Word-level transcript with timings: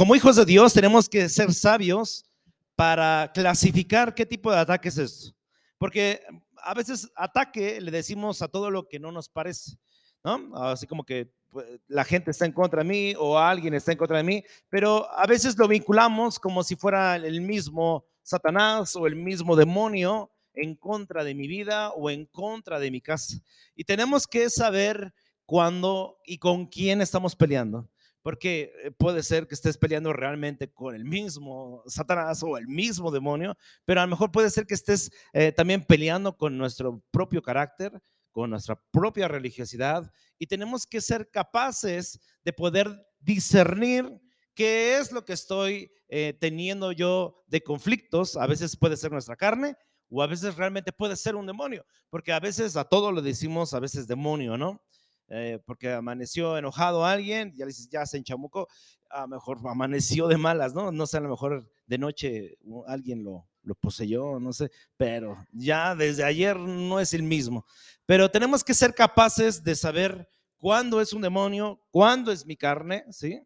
como 0.00 0.16
hijos 0.16 0.36
de 0.36 0.46
Dios 0.46 0.72
tenemos 0.72 1.10
que 1.10 1.28
ser 1.28 1.52
sabios 1.52 2.24
para 2.74 3.30
clasificar 3.34 4.14
qué 4.14 4.24
tipo 4.24 4.50
de 4.50 4.56
ataque 4.56 4.88
es 4.88 4.96
esto. 4.96 5.36
Porque 5.76 6.22
a 6.56 6.72
veces 6.72 7.12
ataque 7.14 7.82
le 7.82 7.90
decimos 7.90 8.40
a 8.40 8.48
todo 8.48 8.70
lo 8.70 8.88
que 8.88 8.98
no 8.98 9.12
nos 9.12 9.28
parece. 9.28 9.76
Así 10.54 10.86
como 10.86 11.04
que 11.04 11.30
pues, 11.50 11.66
la 11.86 12.02
gente 12.04 12.30
está 12.30 12.46
en 12.46 12.52
contra 12.52 12.82
de 12.82 12.88
mí 12.88 13.14
o 13.18 13.38
alguien 13.38 13.74
está 13.74 13.92
en 13.92 13.98
contra 13.98 14.16
de 14.16 14.22
mí, 14.22 14.42
pero 14.70 15.06
a 15.12 15.26
veces 15.26 15.58
lo 15.58 15.68
vinculamos 15.68 16.38
como 16.38 16.64
si 16.64 16.76
fuera 16.76 17.16
el 17.16 17.42
mismo 17.42 18.06
Satanás 18.22 18.96
o 18.96 19.06
el 19.06 19.16
mismo 19.16 19.54
demonio 19.54 20.30
en 20.54 20.76
contra 20.76 21.24
de 21.24 21.34
mi 21.34 21.46
vida 21.46 21.90
o 21.90 22.08
en 22.08 22.24
contra 22.24 22.80
de 22.80 22.90
mi 22.90 23.02
casa. 23.02 23.36
Y 23.76 23.84
tenemos 23.84 24.26
que 24.26 24.48
saber 24.48 25.12
cuándo 25.44 26.16
y 26.24 26.38
con 26.38 26.64
quién 26.64 27.02
estamos 27.02 27.36
peleando. 27.36 27.86
Porque 28.22 28.72
eh, 28.84 28.90
puede 28.90 29.22
ser 29.22 29.46
que 29.46 29.54
estés 29.54 29.78
peleando 29.78 30.12
realmente 30.12 30.72
con 30.72 30.94
el 30.94 31.04
mismo 31.04 31.82
Satanás 31.86 32.42
o 32.42 32.58
el 32.58 32.68
mismo 32.68 33.10
demonio, 33.10 33.56
pero 33.84 34.00
a 34.00 34.04
lo 34.04 34.10
mejor 34.10 34.30
puede 34.30 34.50
ser 34.50 34.66
que 34.66 34.74
estés 34.74 35.10
eh, 35.32 35.52
también 35.52 35.84
peleando 35.84 36.36
con 36.36 36.58
nuestro 36.58 37.02
propio 37.10 37.42
carácter, 37.42 38.00
con 38.30 38.50
nuestra 38.50 38.80
propia 38.90 39.28
religiosidad 39.28 40.10
y 40.38 40.46
tenemos 40.46 40.86
que 40.86 41.00
ser 41.00 41.30
capaces 41.30 42.18
de 42.44 42.52
poder 42.52 42.88
discernir 43.18 44.10
qué 44.54 44.98
es 44.98 45.12
lo 45.12 45.24
que 45.24 45.32
estoy 45.32 45.92
eh, 46.08 46.36
teniendo 46.40 46.92
yo 46.92 47.44
de 47.46 47.62
conflictos. 47.62 48.36
A 48.36 48.46
veces 48.46 48.76
puede 48.76 48.96
ser 48.96 49.12
nuestra 49.12 49.36
carne 49.36 49.76
o 50.08 50.22
a 50.22 50.26
veces 50.26 50.56
realmente 50.56 50.92
puede 50.92 51.16
ser 51.16 51.36
un 51.36 51.46
demonio, 51.46 51.84
porque 52.08 52.32
a 52.32 52.40
veces 52.40 52.76
a 52.76 52.84
todo 52.84 53.12
lo 53.12 53.22
decimos 53.22 53.74
a 53.74 53.80
veces 53.80 54.08
demonio, 54.08 54.56
¿no? 54.56 54.82
Eh, 55.32 55.60
porque 55.64 55.92
amaneció 55.92 56.58
enojado 56.58 57.06
alguien, 57.06 57.54
ya 57.54 57.64
le 57.64 57.68
dices, 57.68 57.88
ya 57.88 58.04
se 58.04 58.16
enchamucó, 58.16 58.66
a 59.08 59.22
lo 59.22 59.28
mejor 59.28 59.58
amaneció 59.70 60.26
de 60.26 60.36
malas, 60.36 60.74
¿no? 60.74 60.90
No 60.90 61.06
sé, 61.06 61.18
a 61.18 61.20
lo 61.20 61.30
mejor 61.30 61.70
de 61.86 61.98
noche 61.98 62.58
alguien 62.86 63.22
lo, 63.22 63.48
lo 63.62 63.74
poseyó, 63.76 64.40
no 64.40 64.52
sé, 64.52 64.70
pero 64.96 65.36
ya 65.52 65.94
desde 65.94 66.24
ayer 66.24 66.56
no 66.56 66.98
es 66.98 67.14
el 67.14 67.22
mismo. 67.22 67.64
Pero 68.06 68.28
tenemos 68.28 68.64
que 68.64 68.74
ser 68.74 68.92
capaces 68.92 69.62
de 69.62 69.76
saber 69.76 70.28
cuándo 70.58 71.00
es 71.00 71.12
un 71.12 71.22
demonio, 71.22 71.80
cuándo 71.90 72.32
es 72.32 72.44
mi 72.44 72.56
carne, 72.56 73.04
¿sí? 73.10 73.40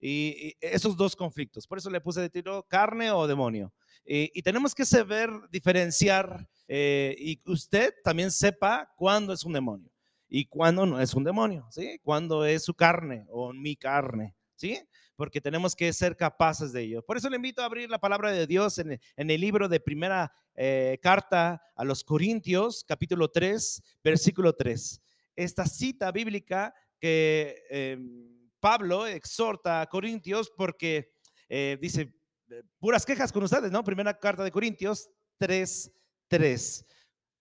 Y, 0.00 0.54
esos 0.60 0.96
dos 0.96 1.16
conflictos. 1.16 1.66
Por 1.66 1.78
eso 1.78 1.90
le 1.90 2.00
puse 2.00 2.20
de 2.20 2.30
tiro 2.30 2.64
carne 2.68 3.10
o 3.10 3.26
demonio. 3.26 3.72
Y, 4.04 4.40
tenemos 4.42 4.72
que 4.72 4.84
saber 4.84 5.30
diferenciar 5.50 6.46
eh, 6.68 7.16
y 7.18 7.40
usted 7.50 7.92
también 8.04 8.30
sepa 8.30 8.92
cuándo 8.96 9.32
es 9.32 9.42
un 9.44 9.54
demonio 9.54 9.93
y 10.36 10.46
cuándo 10.46 10.84
no 10.84 11.00
es 11.00 11.14
un 11.14 11.22
demonio, 11.22 11.64
¿sí? 11.70 12.00
Cuándo 12.02 12.44
es 12.44 12.64
su 12.64 12.74
carne 12.74 13.24
o 13.30 13.52
mi 13.52 13.76
carne, 13.76 14.34
¿sí? 14.56 14.80
Porque 15.14 15.40
tenemos 15.40 15.76
que 15.76 15.92
ser 15.92 16.16
capaces 16.16 16.72
de 16.72 16.82
ello. 16.82 17.02
Por 17.06 17.16
eso 17.16 17.30
le 17.30 17.36
invito 17.36 17.62
a 17.62 17.66
abrir 17.66 17.88
la 17.88 18.00
palabra 18.00 18.32
de 18.32 18.44
Dios 18.48 18.80
en, 18.80 18.98
el 19.16 19.40
libro 19.40 19.68
de 19.68 19.78
primera 19.78 20.32
eh, 20.56 20.98
carta 21.00 21.62
a 21.76 21.84
los 21.84 22.02
Corintios, 22.02 22.82
capítulo 22.82 23.30
3, 23.30 23.80
versículo 24.02 24.52
3. 24.52 25.00
Esta 25.36 25.66
cita 25.66 26.10
bíblica 26.10 26.74
que 26.98 27.62
em, 27.70 28.50
Pablo 28.58 29.06
exhorta 29.06 29.82
a 29.82 29.86
Corintios 29.86 30.50
porque 30.56 31.12
eh, 31.48 31.78
dice, 31.80 32.12
eh, 32.50 32.64
puras 32.80 33.06
quejas 33.06 33.30
con 33.30 33.44
ustedes, 33.44 33.70
¿no? 33.70 33.84
Primera 33.84 34.18
carta 34.18 34.42
de 34.42 34.50
Corintios 34.50 35.08
3, 35.38 35.92
3. 36.26 36.86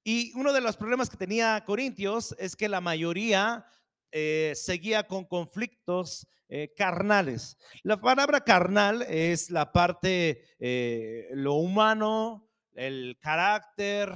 Y 0.04 0.34
uno 0.36 0.52
de 0.52 0.62
los 0.62 0.76
problemas 0.76 1.10
que 1.10 1.18
tenía 1.18 1.64
Corintios 1.66 2.36
es 2.38 2.56
que 2.56 2.68
la 2.68 2.82
mayoría 2.82 3.66
eh, 4.12 4.52
seguía 4.56 5.08
con 5.08 5.24
conflictos 5.26 6.28
eh, 6.50 6.74
carnales. 6.76 7.58
La 7.84 8.00
palabra 8.00 8.42
carnal 8.42 9.02
es 9.04 9.50
la 9.50 9.72
parte, 9.72 10.44
eh, 10.60 11.30
lo 11.32 11.54
humano, 11.54 12.50
el 12.74 13.18
carácter, 13.22 14.14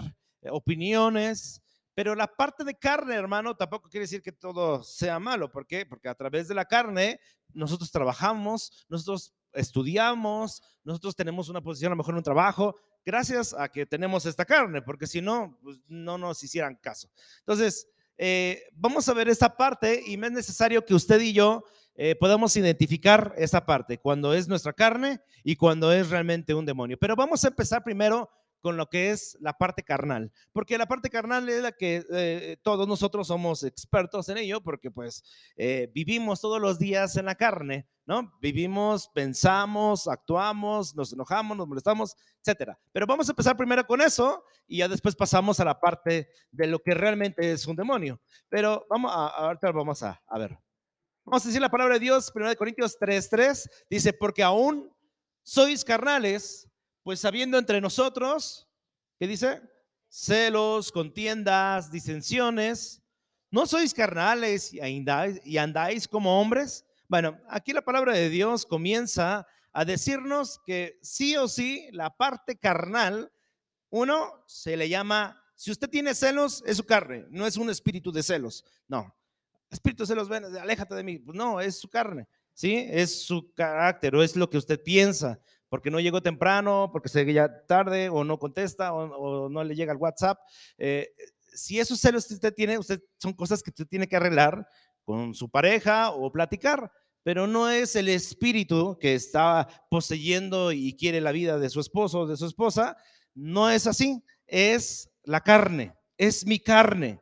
opiniones, 0.49 1.61
pero 1.95 2.15
la 2.15 2.27
parte 2.27 2.63
de 2.63 2.77
carne, 2.77 3.15
hermano, 3.15 3.55
tampoco 3.55 3.89
quiere 3.89 4.03
decir 4.03 4.21
que 4.21 4.31
todo 4.31 4.83
sea 4.83 5.19
malo. 5.19 5.49
¿Por 5.49 5.65
qué? 5.65 5.85
Porque 5.85 6.09
a 6.09 6.15
través 6.15 6.47
de 6.47 6.53
la 6.53 6.65
carne 6.65 7.19
nosotros 7.53 7.89
trabajamos, 7.91 8.85
nosotros 8.89 9.33
estudiamos, 9.53 10.61
nosotros 10.83 11.15
tenemos 11.15 11.49
una 11.49 11.61
posición 11.61 11.91
a 11.91 11.95
lo 11.95 11.97
mejor 11.97 12.13
en 12.13 12.17
un 12.17 12.23
trabajo, 12.23 12.75
gracias 13.07 13.55
a 13.57 13.69
que 13.69 13.85
tenemos 13.85 14.25
esta 14.25 14.43
carne, 14.43 14.81
porque 14.81 15.07
si 15.07 15.21
no, 15.21 15.57
pues 15.63 15.79
no 15.87 16.17
nos 16.17 16.43
hicieran 16.43 16.75
caso. 16.75 17.09
Entonces, 17.39 17.87
eh, 18.17 18.63
vamos 18.73 19.07
a 19.07 19.13
ver 19.13 19.29
esta 19.29 19.55
parte 19.55 20.03
y 20.05 20.15
es 20.15 20.31
necesario 20.31 20.85
que 20.85 20.93
usted 20.93 21.21
y 21.21 21.31
yo 21.31 21.63
eh, 21.95 22.15
podamos 22.15 22.57
identificar 22.57 23.33
esa 23.37 23.65
parte, 23.65 23.97
cuando 23.97 24.33
es 24.33 24.49
nuestra 24.49 24.73
carne 24.73 25.21
y 25.41 25.55
cuando 25.55 25.93
es 25.93 26.09
realmente 26.09 26.53
un 26.53 26.65
demonio. 26.65 26.97
Pero 26.99 27.15
vamos 27.15 27.45
a 27.45 27.47
empezar 27.47 27.81
primero 27.81 28.29
con 28.67 28.75
lo 28.75 28.89
que 28.89 29.11
es 29.11 29.37
la 29.39 29.57
parte 29.57 29.81
carnal, 29.81 30.29
porque 30.51 30.77
la 30.77 30.87
parte 30.87 31.09
carnal 31.09 31.47
es 31.47 31.61
la 31.61 31.71
que 31.71 32.03
eh, 32.11 32.57
todos 32.63 32.85
nosotros 32.85 33.27
somos 33.27 33.63
expertos 33.63 34.27
en 34.27 34.39
ello, 34.39 34.59
porque 34.59 34.91
pues 34.91 35.23
eh, 35.55 35.89
vivimos 35.93 36.41
todos 36.41 36.59
los 36.59 36.77
días 36.77 37.15
en 37.15 37.27
la 37.27 37.35
carne, 37.35 37.87
¿no? 38.05 38.29
Vivimos, 38.41 39.07
pensamos, 39.07 40.09
actuamos, 40.09 40.93
nos 40.97 41.13
enojamos, 41.13 41.55
nos 41.55 41.65
molestamos, 41.65 42.17
etcétera. 42.41 42.77
Pero 42.91 43.07
vamos 43.07 43.29
a 43.29 43.31
empezar 43.31 43.55
primero 43.55 43.87
con 43.87 44.01
eso 44.01 44.43
y 44.67 44.79
ya 44.79 44.89
después 44.89 45.15
pasamos 45.15 45.61
a 45.61 45.63
la 45.63 45.79
parte 45.79 46.27
de 46.51 46.67
lo 46.67 46.79
que 46.79 46.93
realmente 46.93 47.49
es 47.49 47.65
un 47.67 47.77
demonio. 47.77 48.19
Pero 48.49 48.85
vamos 48.89 49.13
a, 49.15 49.27
ahorita 49.27 49.71
vamos 49.71 50.03
a, 50.03 50.21
a 50.27 50.37
ver. 50.37 50.59
Vamos 51.23 51.45
a 51.45 51.47
decir 51.47 51.61
la 51.61 51.71
palabra 51.71 51.93
de 51.93 52.01
Dios, 52.01 52.33
1 52.35 52.53
Corintios 52.57 52.99
3:3, 52.99 53.69
dice, 53.89 54.11
porque 54.11 54.43
aún 54.43 54.93
sois 55.41 55.85
carnales, 55.85 56.67
pues 57.07 57.21
sabiendo 57.21 57.57
entre 57.57 57.79
nosotros, 57.79 58.67
¿qué 59.17 59.27
dice? 59.27 59.61
Celos, 60.09 60.91
contiendas, 60.91 61.89
disensiones. 61.89 63.01
¿No 63.49 63.65
sois 63.65 63.93
carnales 63.93 64.73
y 64.73 65.57
andáis, 65.57 66.05
como 66.09 66.41
hombres? 66.41 66.83
Bueno, 67.07 67.39
aquí 67.47 67.71
la 67.71 67.81
palabra 67.81 68.11
de 68.11 68.27
Dios 68.27 68.65
comienza 68.65 69.47
a 69.71 69.85
decirnos 69.85 70.59
que 70.65 70.99
sí 71.01 71.37
o 71.37 71.47
sí 71.47 71.87
la 71.93 72.09
parte 72.09 72.57
carnal, 72.57 73.31
uno 73.89 74.43
se 74.45 74.75
le 74.75 74.89
llama, 74.89 75.41
si 75.55 75.71
usted 75.71 75.89
tiene 75.89 76.13
celos, 76.13 76.61
es 76.65 76.75
su 76.75 76.85
carne, 76.85 77.25
no 77.29 77.47
es 77.47 77.55
un 77.55 77.69
espíritu 77.69 78.11
de 78.11 78.21
celos, 78.21 78.65
no. 78.85 79.15
Espíritu 79.69 80.03
de 80.03 80.07
celos, 80.07 80.27
ven, 80.27 80.43
aléjate 80.43 80.93
de 80.93 81.03
mí. 81.05 81.19
Pues 81.19 81.37
no, 81.37 81.61
es 81.61 81.79
su 81.79 81.87
carne, 81.87 82.27
¿sí? 82.53 82.85
Es 82.89 83.23
su 83.25 83.53
carácter 83.53 84.13
o 84.13 84.21
es 84.21 84.35
lo 84.35 84.49
que 84.49 84.57
usted 84.57 84.83
piensa 84.83 85.39
porque 85.69 85.91
no 85.91 85.99
llegó 85.99 86.21
temprano, 86.21 86.89
porque 86.91 87.09
se 87.09 87.31
ya 87.33 87.65
tarde 87.65 88.09
o 88.09 88.23
no 88.23 88.39
contesta 88.39 88.93
o, 88.93 89.49
no 89.49 89.63
le 89.63 89.75
llega 89.75 89.93
el 89.93 89.99
WhatsApp. 89.99 90.39
Eh, 90.77 91.09
si 91.53 91.79
esos 91.79 91.99
celos 91.99 92.27
que 92.27 92.35
usted 92.35 92.53
tiene, 92.53 92.77
usted 92.77 93.01
son 93.17 93.33
cosas 93.33 93.61
que 93.61 93.71
usted 93.71 93.87
tiene 93.87 94.07
que 94.07 94.15
arreglar 94.15 94.67
con 95.03 95.33
su 95.33 95.49
pareja 95.49 96.11
o 96.11 96.31
platicar, 96.31 96.91
pero 97.23 97.47
no 97.47 97.69
es 97.69 97.95
el 97.95 98.09
espíritu 98.09 98.97
que 98.99 99.15
está 99.15 99.67
poseyendo 99.89 100.71
y 100.71 100.95
quiere 100.95 101.19
la 101.21 101.31
vida 101.31 101.57
de 101.57 101.69
su 101.69 101.79
esposo 101.79 102.21
o 102.21 102.27
de 102.27 102.37
su 102.37 102.45
esposa, 102.45 102.95
no 103.33 103.69
es 103.69 103.87
así, 103.87 104.23
es 104.45 105.09
la 105.23 105.41
carne, 105.41 105.95
es 106.17 106.45
mi 106.45 106.59
carne. 106.59 107.21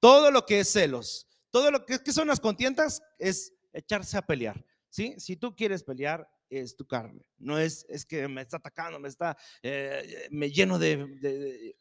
Todo 0.00 0.30
lo 0.30 0.46
que 0.46 0.60
es 0.60 0.72
celos, 0.72 1.26
todo 1.50 1.70
lo 1.70 1.84
que, 1.84 1.98
que 1.98 2.12
son 2.12 2.28
las 2.28 2.40
contiendas 2.40 3.02
es 3.18 3.52
echarse 3.72 4.16
a 4.16 4.22
pelear. 4.22 4.64
¿sí? 4.90 5.14
Si 5.18 5.36
tú 5.36 5.54
quieres 5.56 5.82
pelear, 5.82 6.28
es 6.60 6.76
tu 6.76 6.86
carne. 6.86 7.24
No 7.38 7.58
es, 7.58 7.86
es 7.88 8.04
que 8.04 8.28
me 8.28 8.42
está 8.42 8.58
atacando, 8.58 8.98
me 8.98 9.08
está, 9.08 9.36
eh, 9.62 10.28
me 10.30 10.50
lleno 10.50 10.78
de, 10.78 11.76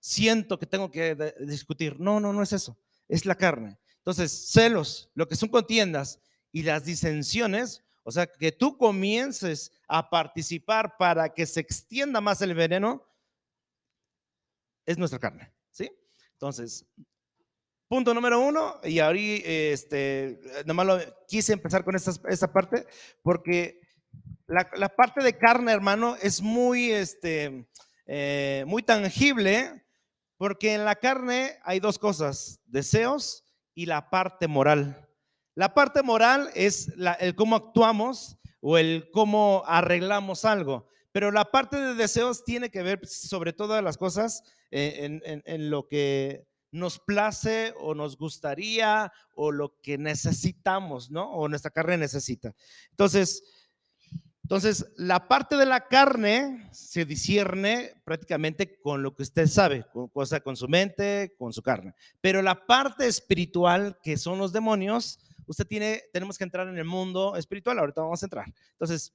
siento 0.00 0.58
que 0.58 0.66
tengo 0.66 0.90
que 0.90 1.14
discutir. 1.40 1.98
No, 1.98 2.20
no, 2.20 2.32
no 2.32 2.42
es 2.42 2.52
eso. 2.52 2.78
Es 3.06 3.24
la 3.24 3.34
carne. 3.34 3.78
Entonces, 3.98 4.50
celos, 4.50 5.10
lo 5.14 5.28
que 5.28 5.36
son 5.36 5.48
contiendas 5.48 6.20
y 6.52 6.62
las 6.62 6.84
disensiones, 6.84 7.84
o 8.02 8.10
sea, 8.10 8.26
que 8.26 8.52
tú 8.52 8.76
comiences 8.76 9.70
a 9.86 10.08
participar 10.08 10.96
para 10.96 11.28
que 11.32 11.46
se 11.46 11.60
extienda 11.60 12.20
más 12.20 12.40
el 12.40 12.54
veneno, 12.54 13.04
es 14.86 14.96
nuestra 14.96 15.18
carne, 15.18 15.52
¿sí? 15.70 15.90
Entonces, 16.32 16.86
punto 17.88 18.14
número 18.14 18.40
uno, 18.40 18.80
y 18.82 18.98
ahora, 19.00 19.18
este, 19.20 20.40
nomás 20.64 20.86
lo, 20.86 20.98
quise 21.26 21.52
empezar 21.52 21.84
con 21.84 21.94
esta, 21.94 22.12
esta 22.30 22.50
parte, 22.50 22.86
porque 23.22 23.80
la, 24.48 24.88
parte 24.88 25.22
de 25.22 25.36
carne, 25.36 25.72
hermano, 25.72 26.16
es 26.22 26.40
muy, 26.40 26.90
este, 26.90 27.68
eh, 28.06 28.64
muy 28.66 28.82
tangible, 28.82 29.84
porque 30.38 30.74
en 30.74 30.84
la 30.84 30.94
carne 30.96 31.58
hay 31.64 31.80
dos 31.80 31.98
cosas, 31.98 32.60
deseos 32.64 33.44
y 33.74 33.86
la 33.86 34.08
parte 34.08 34.48
moral. 34.48 35.06
La 35.54 35.74
parte 35.74 36.02
moral 36.02 36.50
es 36.54 36.90
el 37.18 37.34
cómo 37.34 37.56
actuamos 37.56 38.38
o 38.60 38.78
el 38.78 39.10
cómo 39.12 39.64
arreglamos 39.66 40.44
algo, 40.44 40.88
pero 41.12 41.30
la 41.30 41.50
parte 41.50 41.76
de 41.76 41.94
deseos 41.94 42.44
tiene 42.44 42.70
que 42.70 42.82
ver 42.82 43.06
sobre 43.06 43.52
todas 43.52 43.84
las 43.84 43.98
cosas 43.98 44.42
eh, 44.70 45.20
en, 45.24 45.42
en 45.44 45.70
lo 45.70 45.88
que 45.88 46.46
nos 46.70 46.98
place 46.98 47.74
o 47.78 47.94
nos 47.94 48.16
gustaría 48.16 49.12
o 49.34 49.52
lo 49.52 49.78
que 49.80 49.98
necesitamos, 49.98 51.10
¿no? 51.10 51.30
O 51.32 51.48
nuestra 51.48 51.70
carne 51.70 51.96
necesita. 51.96 52.54
Entonces, 52.90 53.42
Entonces, 54.48 54.86
la 54.96 55.28
parte 55.28 55.58
de 55.58 55.66
la 55.66 55.88
carne 55.88 56.70
se 56.72 57.04
discierne 57.04 57.92
prácticamente 58.02 58.80
con 58.80 59.02
lo 59.02 59.14
que 59.14 59.22
usted 59.22 59.46
sabe, 59.46 59.84
con, 59.92 60.08
cosa 60.08 60.40
con 60.40 60.56
su 60.56 60.66
mente, 60.66 61.34
con 61.36 61.52
su 61.52 61.60
carne. 61.60 61.94
Pero 62.22 62.40
la 62.40 62.64
parte 62.64 63.06
espiritual, 63.06 63.98
que 64.02 64.16
son 64.16 64.38
los 64.38 64.50
demonios, 64.50 65.18
usted 65.44 65.66
tiene, 65.66 66.02
tenemos 66.14 66.38
que 66.38 66.44
entrar 66.44 66.66
en 66.66 66.78
el 66.78 66.86
mundo 66.86 67.36
espiritual. 67.36 67.78
Ahorita 67.78 68.00
vamos 68.00 68.22
a 68.22 68.24
entrar. 68.24 68.46
Entonces, 68.70 69.12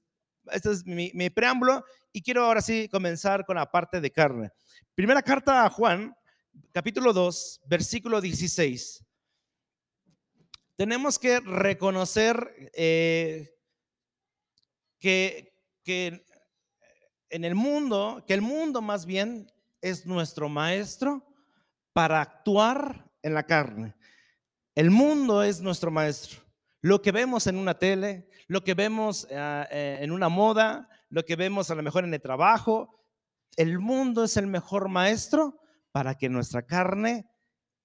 este 0.51 0.69
es 0.69 0.85
mi, 0.85 1.09
mi 1.15 1.31
preámbulo 1.31 1.83
y 2.11 2.21
quiero 2.21 2.45
ahora 2.45 2.61
sí 2.61 2.87
comenzar 2.87 3.43
con 3.43 3.55
la 3.55 3.71
parte 3.71 3.99
de 3.99 4.11
carne. 4.11 4.51
Primera 4.93 5.23
carta 5.23 5.65
a 5.65 5.69
Juan, 5.71 6.15
capítulo 6.71 7.11
2, 7.11 7.61
versículo 7.65 8.21
16. 8.21 9.03
Tenemos 10.75 11.17
que 11.17 11.39
reconocer 11.39 12.69
eh, 12.75 13.49
que, 15.03 15.53
que 15.83 16.25
en 17.29 17.43
el 17.43 17.55
mundo, 17.55 18.23
que 18.25 18.33
el 18.33 18.41
mundo 18.41 18.81
más 18.81 19.05
bien 19.05 19.51
es 19.81 20.05
nuestro 20.05 20.47
maestro 20.47 21.27
para 21.91 22.21
actuar 22.21 23.11
en 23.21 23.33
la 23.33 23.43
carne. 23.43 23.95
El 24.75 24.91
mundo 24.91 25.43
es 25.43 25.59
nuestro 25.59 25.91
maestro. 25.91 26.41
Lo 26.79 27.01
que 27.01 27.11
vemos 27.11 27.47
en 27.47 27.57
una 27.57 27.77
tele, 27.77 28.29
lo 28.47 28.63
que 28.63 28.75
vemos 28.75 29.27
ah, 29.35 29.67
eh, 29.71 29.97
en 29.99 30.13
una 30.13 30.29
moda, 30.29 30.87
lo 31.09 31.25
que 31.25 31.35
vemos 31.35 31.69
a 31.69 31.75
lo 31.75 31.83
mejor 31.83 32.05
en 32.05 32.13
el 32.13 32.21
trabajo, 32.21 33.03
el 33.57 33.79
mundo 33.79 34.23
es 34.23 34.37
el 34.37 34.47
mejor 34.47 34.87
maestro 34.87 35.59
para 35.91 36.15
que 36.15 36.29
nuestra 36.29 36.65
carne 36.65 37.29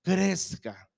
crezca. 0.05 0.89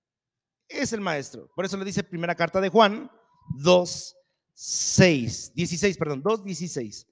Es 0.68 0.92
el 0.92 1.00
maestro. 1.00 1.48
Por 1.56 1.64
eso 1.64 1.78
le 1.78 1.84
dice 1.86 2.04
primera 2.04 2.34
carta 2.34 2.60
de 2.60 2.68
Juan 2.68 3.10
2, 3.56 4.16
6, 4.62 5.54
16, 5.54 5.96
perdón, 5.96 6.20
2, 6.22 6.44
16. 6.44 7.06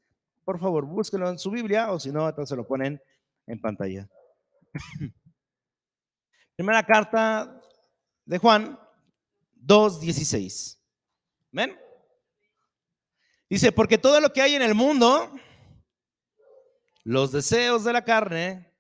Por 0.45 0.61
favor, 0.61 0.85
búsquenlo 0.85 1.31
en 1.31 1.39
su 1.39 1.51
Biblia 1.51 1.91
o 1.91 1.99
si 1.99 2.13
no, 2.13 2.29
entonces 2.29 2.55
lo 2.55 2.67
ponen 2.67 3.03
en 3.47 3.59
pantalla. 3.59 4.07
Primera 6.57 6.85
carta 6.85 7.59
de 8.27 8.37
Juan 8.37 8.79
2, 9.55 9.99
16. 9.99 10.79
¿Ven? 11.53 11.75
Dice, 13.49 13.73
porque 13.73 13.97
todo 13.97 14.21
lo 14.21 14.31
que 14.31 14.43
hay 14.43 14.55
en 14.55 14.63
el 14.63 14.75
mundo, 14.75 15.33
los 17.03 17.33
deseos 17.33 17.83
de 17.83 17.95
la 17.95 18.05
carne, 18.05 18.75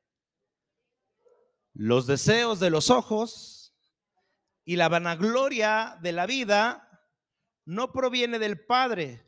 los 1.72 2.06
deseos 2.06 2.60
de 2.60 2.68
los 2.68 2.90
ojos 2.90 3.74
y 4.66 4.76
la 4.76 4.90
vanagloria 4.90 5.96
de 6.02 6.12
la 6.12 6.26
vida 6.26 6.87
no 7.68 7.92
proviene 7.92 8.38
del 8.38 8.64
Padre, 8.64 9.22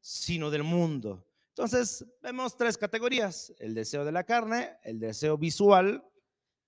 sino 0.00 0.50
del 0.50 0.62
mundo. 0.62 1.28
Entonces, 1.48 2.06
vemos 2.22 2.56
tres 2.56 2.78
categorías, 2.78 3.52
el 3.58 3.74
deseo 3.74 4.02
de 4.06 4.12
la 4.12 4.24
carne, 4.24 4.78
el 4.82 4.98
deseo 4.98 5.36
visual 5.36 6.02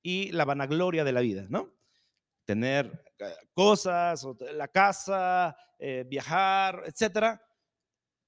y 0.03 0.31
la 0.32 0.44
vanagloria 0.44 1.03
de 1.03 1.12
la 1.12 1.23
vida, 1.23 1.47
¿no? 1.49 1.73
Tener 2.44 3.06
eh, 3.19 3.32
cosas, 3.55 4.26
la 4.53 4.69
casa, 4.69 5.56
eh, 5.79 6.05
viajar, 6.06 6.82
etcétera. 6.85 7.43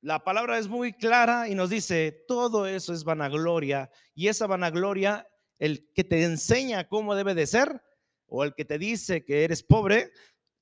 La 0.01 0.25
palabra 0.25 0.59
es 0.59 0.67
muy 0.67 0.95
clara 0.95 1.51
y 1.51 1.55
nos 1.55 1.69
dice, 1.69 2.25
todo 2.27 2.67
eso 2.67 2.95
es 2.95 3.05
vanagloria 3.05 3.91
y 4.15 4.29
esa 4.29 4.47
vanagloria, 4.47 5.29
el 5.59 5.93
que 5.93 6.03
te 6.03 6.25
enseña 6.25 6.89
cómo 6.89 7.15
debe 7.15 7.35
de 7.35 7.47
ser 7.47 7.83
o 8.27 8.43
el 8.43 8.55
que 8.55 8.65
te 8.65 8.79
dice 8.79 9.23
que 9.23 9.45
eres 9.45 9.63
pobre, 9.63 10.13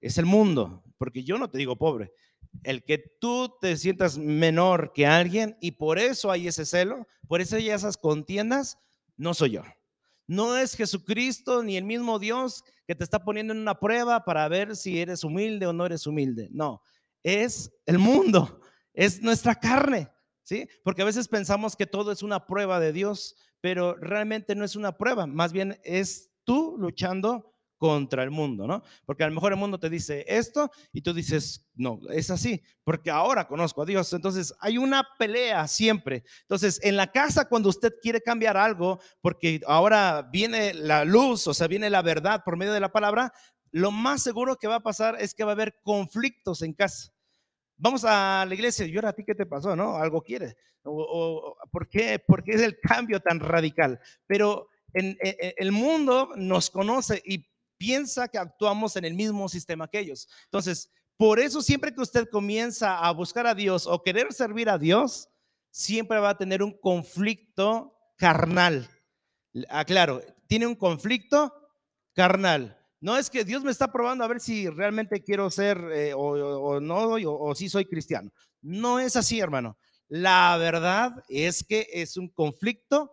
es 0.00 0.18
el 0.18 0.26
mundo, 0.26 0.83
porque 0.98 1.24
yo 1.24 1.38
no 1.38 1.50
te 1.50 1.58
digo 1.58 1.76
pobre. 1.76 2.12
El 2.62 2.84
que 2.84 2.98
tú 3.20 3.56
te 3.60 3.76
sientas 3.76 4.16
menor 4.18 4.92
que 4.92 5.06
alguien 5.06 5.56
y 5.60 5.72
por 5.72 5.98
eso 5.98 6.30
hay 6.30 6.48
ese 6.48 6.64
celo, 6.64 7.06
por 7.26 7.40
eso 7.40 7.56
hay 7.56 7.70
esas 7.70 7.96
contiendas, 7.96 8.78
no 9.16 9.34
soy 9.34 9.52
yo. 9.52 9.62
No 10.26 10.56
es 10.56 10.74
Jesucristo 10.74 11.62
ni 11.62 11.76
el 11.76 11.84
mismo 11.84 12.18
Dios 12.18 12.64
que 12.86 12.94
te 12.94 13.04
está 13.04 13.24
poniendo 13.24 13.52
en 13.52 13.60
una 13.60 13.78
prueba 13.78 14.24
para 14.24 14.48
ver 14.48 14.76
si 14.76 15.00
eres 15.00 15.24
humilde 15.24 15.66
o 15.66 15.72
no 15.72 15.84
eres 15.84 16.06
humilde. 16.06 16.48
No, 16.50 16.80
es 17.22 17.72
el 17.86 17.98
mundo, 17.98 18.60
es 18.92 19.22
nuestra 19.22 19.54
carne, 19.54 20.10
¿sí? 20.42 20.68
Porque 20.82 21.02
a 21.02 21.06
veces 21.06 21.28
pensamos 21.28 21.76
que 21.76 21.86
todo 21.86 22.12
es 22.12 22.22
una 22.22 22.46
prueba 22.46 22.80
de 22.80 22.92
Dios, 22.92 23.36
pero 23.60 23.94
realmente 23.96 24.54
no 24.54 24.64
es 24.64 24.76
una 24.76 24.96
prueba, 24.96 25.26
más 25.26 25.52
bien 25.52 25.78
es 25.84 26.30
tú 26.44 26.76
luchando 26.78 27.53
contra 27.84 28.22
el 28.22 28.30
mundo, 28.30 28.66
¿no? 28.66 28.82
Porque 29.04 29.24
a 29.24 29.28
lo 29.28 29.34
mejor 29.34 29.52
el 29.52 29.58
mundo 29.58 29.78
te 29.78 29.90
dice 29.90 30.24
esto 30.26 30.70
y 30.90 31.02
tú 31.02 31.12
dices, 31.12 31.68
no, 31.74 32.00
es 32.08 32.30
así, 32.30 32.62
porque 32.82 33.10
ahora 33.10 33.46
conozco 33.46 33.82
a 33.82 33.84
Dios. 33.84 34.10
Entonces 34.14 34.54
hay 34.58 34.78
una 34.78 35.06
pelea 35.18 35.68
siempre. 35.68 36.24
Entonces 36.40 36.80
en 36.82 36.96
la 36.96 37.12
casa 37.12 37.46
cuando 37.46 37.68
usted 37.68 37.92
quiere 38.00 38.22
cambiar 38.22 38.56
algo, 38.56 39.00
porque 39.20 39.60
ahora 39.66 40.22
viene 40.32 40.72
la 40.72 41.04
luz, 41.04 41.46
o 41.46 41.52
sea, 41.52 41.66
viene 41.66 41.90
la 41.90 42.00
verdad 42.00 42.40
por 42.42 42.56
medio 42.56 42.72
de 42.72 42.80
la 42.80 42.90
palabra, 42.90 43.34
lo 43.70 43.90
más 43.90 44.22
seguro 44.22 44.56
que 44.56 44.66
va 44.66 44.76
a 44.76 44.82
pasar 44.82 45.18
es 45.20 45.34
que 45.34 45.44
va 45.44 45.50
a 45.50 45.52
haber 45.52 45.76
conflictos 45.82 46.62
en 46.62 46.72
casa. 46.72 47.12
Vamos 47.76 48.02
a 48.06 48.46
la 48.48 48.54
iglesia 48.54 48.86
y 48.86 48.96
ahora 48.96 49.10
a 49.10 49.12
ti 49.12 49.24
qué 49.26 49.34
te 49.34 49.44
pasó, 49.44 49.76
¿no? 49.76 49.98
Algo 49.98 50.22
quieres. 50.22 50.56
O, 50.84 51.54
¿Por 51.70 51.86
qué? 51.90 52.18
Porque 52.26 52.52
es 52.52 52.62
el 52.62 52.78
cambio 52.80 53.20
tan 53.20 53.40
radical. 53.40 54.00
Pero 54.26 54.68
en, 54.94 55.18
el 55.20 55.72
mundo 55.72 56.30
nos 56.36 56.70
conoce 56.70 57.22
y 57.26 57.46
piensa 57.84 58.28
que 58.28 58.38
actuamos 58.38 58.96
en 58.96 59.04
el 59.04 59.12
mismo 59.12 59.46
sistema 59.46 59.86
que 59.86 59.98
ellos. 59.98 60.26
Entonces, 60.46 60.90
por 61.18 61.38
eso 61.38 61.60
siempre 61.60 61.94
que 61.94 62.00
usted 62.00 62.26
comienza 62.30 62.98
a 62.98 63.10
buscar 63.12 63.46
a 63.46 63.54
Dios 63.54 63.86
o 63.86 64.02
querer 64.02 64.32
servir 64.32 64.70
a 64.70 64.78
Dios, 64.78 65.28
siempre 65.70 66.18
va 66.18 66.30
a 66.30 66.38
tener 66.38 66.62
un 66.62 66.72
conflicto 66.72 67.94
carnal. 68.16 68.88
Aclaro, 69.68 70.22
tiene 70.46 70.66
un 70.66 70.74
conflicto 70.74 71.52
carnal. 72.14 72.78
No 73.00 73.18
es 73.18 73.28
que 73.28 73.44
Dios 73.44 73.62
me 73.62 73.70
está 73.70 73.92
probando 73.92 74.24
a 74.24 74.28
ver 74.28 74.40
si 74.40 74.66
realmente 74.70 75.22
quiero 75.22 75.50
ser 75.50 75.76
eh, 75.92 76.14
o, 76.16 76.80
no, 76.80 76.96
o, 76.96 77.50
o 77.50 77.54
si 77.54 77.68
soy 77.68 77.84
cristiano. 77.84 78.32
No 78.62 78.98
es 78.98 79.14
así, 79.14 79.40
hermano. 79.40 79.76
La 80.08 80.56
verdad 80.56 81.22
es 81.28 81.62
que 81.62 81.86
es 81.92 82.16
un 82.16 82.28
conflicto 82.28 83.12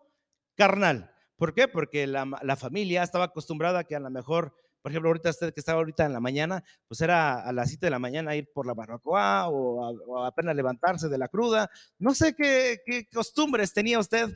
carnal. 0.55 1.10
¿Por 1.41 1.55
qué? 1.55 1.67
Porque 1.67 2.05
la, 2.05 2.29
la, 2.43 2.55
familia 2.55 3.01
estaba 3.01 3.25
acostumbrada 3.25 3.79
a 3.79 3.83
que 3.83 3.95
a 3.95 3.99
lo 3.99 4.11
mejor, 4.11 4.53
por 4.83 4.91
ejemplo, 4.91 5.09
ahorita 5.09 5.31
usted 5.31 5.51
que 5.51 5.59
estaba 5.59 5.79
ahorita 5.79 6.05
en 6.05 6.13
la 6.13 6.19
mañana, 6.19 6.63
pues 6.87 7.01
era 7.01 7.41
a 7.41 7.51
las 7.51 7.69
7 7.69 7.87
de 7.87 7.89
la 7.89 7.97
mañana 7.97 8.35
ir 8.35 8.51
por 8.53 8.67
la 8.67 8.75
barbacoa 8.75 9.49
o, 9.49 10.23
apenas 10.23 10.55
levantarse 10.55 11.09
de 11.09 11.17
la 11.17 11.29
cruda. 11.29 11.71
No 11.97 12.13
sé 12.13 12.35
qué, 12.35 12.81
qué 12.85 13.09
costumbres 13.09 13.73
tenía 13.73 13.97
usted, 13.97 14.29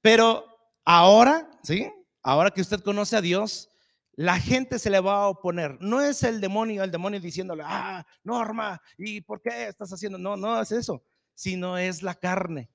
pero 0.00 0.44
ahora, 0.84 1.50
¿sí? 1.64 1.90
Ahora 2.22 2.52
que 2.52 2.60
usted 2.60 2.78
conoce 2.82 3.16
a 3.16 3.20
Dios, 3.20 3.68
la 4.12 4.38
gente 4.38 4.78
se 4.78 4.90
le 4.90 5.00
va 5.00 5.24
a 5.24 5.28
oponer. 5.30 5.76
No 5.80 6.02
es 6.02 6.22
el 6.22 6.40
demonio, 6.40 6.84
el 6.84 6.92
demonio 6.92 7.18
diciéndole, 7.18 7.64
ah, 7.66 8.06
Norma, 8.22 8.80
¿y 8.96 9.22
por 9.22 9.42
qué 9.42 9.66
estás 9.66 9.92
haciendo? 9.92 10.18
No, 10.18 10.36
no 10.36 10.62
es 10.62 10.70
eso, 10.70 11.02
sino 11.34 11.78
es 11.78 12.04
la 12.04 12.14
carne. 12.14 12.70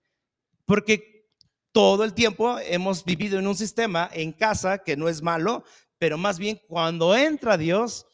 Porque 0.65 1.19
todo 1.72 2.04
el 2.04 2.14
tiempo 2.14 2.58
hemos 2.60 3.04
vivido 3.04 3.40
en 3.40 3.48
un 3.48 3.56
sistema 3.56 4.10
en 4.14 4.32
casa 4.32 4.80
que 4.80 4.98
no 4.98 5.08
es 5.08 5.22
malo, 5.22 5.64
pero 5.98 6.18
más 6.18 6.40
bien 6.40 6.60
cuando 6.68 7.16
entra 7.16 7.58
Dios, 7.58 8.06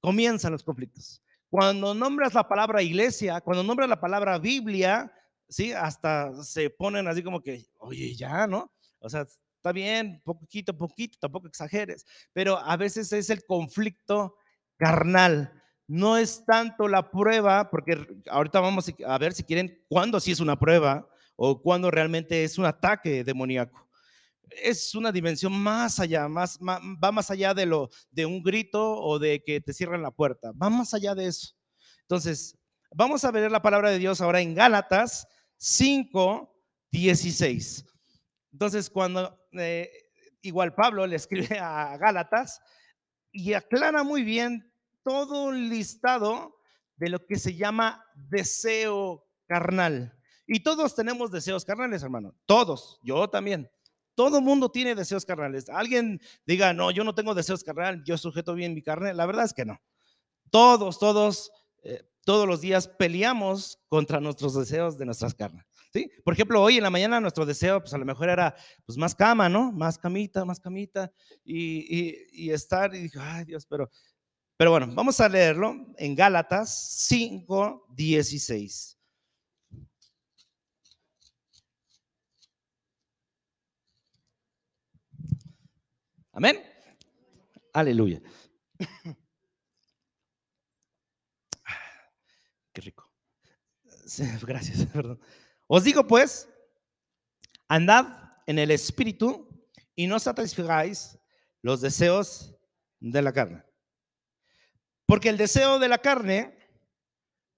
comienzan 0.00 0.52
los 0.52 0.62
conflictos. 0.62 1.22
Cuando 1.50 1.94
nombras 1.94 2.34
la 2.34 2.48
palabra 2.48 2.82
iglesia, 2.82 3.40
cuando 3.40 3.62
nombras 3.62 3.88
la 3.88 4.00
palabra 4.00 4.38
Biblia, 4.38 5.12
sí, 5.48 5.72
hasta 5.72 6.42
se 6.42 6.70
ponen 6.70 7.06
así 7.06 7.22
como 7.22 7.40
que, 7.40 7.66
oye, 7.78 8.14
ya, 8.14 8.46
¿no? 8.46 8.72
O 8.98 9.08
sea, 9.08 9.22
está 9.22 9.72
bien, 9.72 10.20
poquito, 10.24 10.76
poquito, 10.76 11.18
tampoco 11.20 11.46
exageres, 11.46 12.04
pero 12.32 12.58
a 12.58 12.76
veces 12.76 13.12
es 13.12 13.30
el 13.30 13.44
conflicto 13.44 14.36
carnal. 14.76 15.62
No 15.86 16.16
es 16.16 16.44
tanto 16.46 16.88
la 16.88 17.10
prueba, 17.10 17.70
porque 17.70 18.06
ahorita 18.30 18.60
vamos 18.60 18.92
a 19.06 19.18
ver 19.18 19.32
si 19.34 19.44
quieren 19.44 19.84
cuándo 19.88 20.18
sí 20.18 20.32
es 20.32 20.40
una 20.40 20.58
prueba, 20.58 21.06
o 21.36 21.60
cuando 21.60 21.90
realmente 21.90 22.44
es 22.44 22.58
un 22.58 22.66
ataque 22.66 23.24
demoníaco. 23.24 23.88
Es 24.62 24.94
una 24.94 25.10
dimensión 25.10 25.52
más 25.52 25.98
allá, 25.98 26.28
va 26.28 27.12
más 27.12 27.30
allá 27.30 27.54
de, 27.54 27.66
lo, 27.66 27.90
de 28.10 28.26
un 28.26 28.42
grito 28.42 29.00
o 29.00 29.18
de 29.18 29.42
que 29.42 29.60
te 29.60 29.72
cierren 29.72 30.02
la 30.02 30.10
puerta, 30.10 30.52
va 30.52 30.70
más 30.70 30.94
allá 30.94 31.14
de 31.14 31.26
eso. 31.26 31.56
Entonces, 32.02 32.56
vamos 32.94 33.24
a 33.24 33.30
ver 33.30 33.50
la 33.50 33.62
palabra 33.62 33.90
de 33.90 33.98
Dios 33.98 34.20
ahora 34.20 34.40
en 34.40 34.54
Gálatas 34.54 35.26
5, 35.56 36.54
16. 36.90 37.84
Entonces, 38.52 38.90
cuando 38.90 39.40
eh, 39.52 39.90
igual 40.42 40.74
Pablo 40.74 41.06
le 41.06 41.16
escribe 41.16 41.58
a 41.60 41.96
Gálatas 41.96 42.60
y 43.32 43.54
aclara 43.54 44.04
muy 44.04 44.22
bien 44.22 44.70
todo 45.02 45.44
un 45.44 45.68
listado 45.68 46.56
de 46.96 47.08
lo 47.08 47.26
que 47.26 47.36
se 47.36 47.56
llama 47.56 48.04
deseo 48.14 49.26
carnal. 49.46 50.16
Y 50.46 50.60
todos 50.60 50.94
tenemos 50.94 51.30
deseos 51.30 51.64
carnales, 51.64 52.02
hermano. 52.02 52.34
Todos, 52.46 53.00
yo 53.02 53.28
también. 53.28 53.70
Todo 54.14 54.40
mundo 54.40 54.70
tiene 54.70 54.94
deseos 54.94 55.24
carnales. 55.24 55.68
Alguien 55.68 56.20
diga, 56.46 56.72
no, 56.72 56.90
yo 56.90 57.02
no 57.02 57.14
tengo 57.14 57.34
deseos 57.34 57.64
carnales, 57.64 58.02
yo 58.04 58.16
sujeto 58.16 58.54
bien 58.54 58.74
mi 58.74 58.82
carne. 58.82 59.12
La 59.14 59.26
verdad 59.26 59.44
es 59.44 59.52
que 59.52 59.64
no. 59.64 59.80
Todos, 60.50 60.98
todos 60.98 61.50
eh, 61.84 62.02
todos 62.24 62.48
los 62.48 62.62
días 62.62 62.88
peleamos 62.88 63.78
contra 63.88 64.18
nuestros 64.18 64.54
deseos 64.54 64.96
de 64.96 65.04
nuestras 65.04 65.34
carnes. 65.34 65.64
¿sí? 65.92 66.10
Por 66.24 66.32
ejemplo, 66.32 66.62
hoy 66.62 66.78
en 66.78 66.82
la 66.82 66.90
mañana 66.90 67.20
nuestro 67.20 67.44
deseo, 67.44 67.80
pues 67.80 67.92
a 67.92 67.98
lo 67.98 68.06
mejor 68.06 68.30
era 68.30 68.54
pues, 68.86 68.96
más 68.96 69.14
cama, 69.14 69.48
¿no? 69.48 69.70
Más 69.70 69.98
camita, 69.98 70.44
más 70.44 70.58
camita 70.58 71.12
y, 71.44 72.16
y, 72.32 72.50
estar 72.50 72.94
y 72.94 73.00
dije, 73.00 73.18
ay 73.20 73.44
Dios, 73.44 73.66
pero, 73.66 73.90
pero 74.56 74.70
bueno, 74.70 74.88
vamos 74.94 75.20
a 75.20 75.28
leerlo 75.28 75.76
en 75.98 76.14
Gálatas 76.14 77.04
5, 77.06 77.88
16. 77.90 78.98
Amén. 86.34 86.60
Aleluya. 87.72 88.20
Qué 92.72 92.80
rico. 92.80 93.08
Gracias, 94.42 94.84
perdón. 94.92 95.20
Os 95.68 95.84
digo 95.84 96.06
pues, 96.06 96.48
andad 97.68 98.36
en 98.46 98.58
el 98.58 98.72
espíritu 98.72 99.48
y 99.94 100.08
no 100.08 100.18
satisfagáis 100.18 101.16
los 101.62 101.80
deseos 101.80 102.56
de 102.98 103.22
la 103.22 103.32
carne. 103.32 103.62
Porque 105.06 105.28
el 105.28 105.36
deseo 105.36 105.78
de 105.78 105.88
la 105.88 105.98
carne 105.98 106.58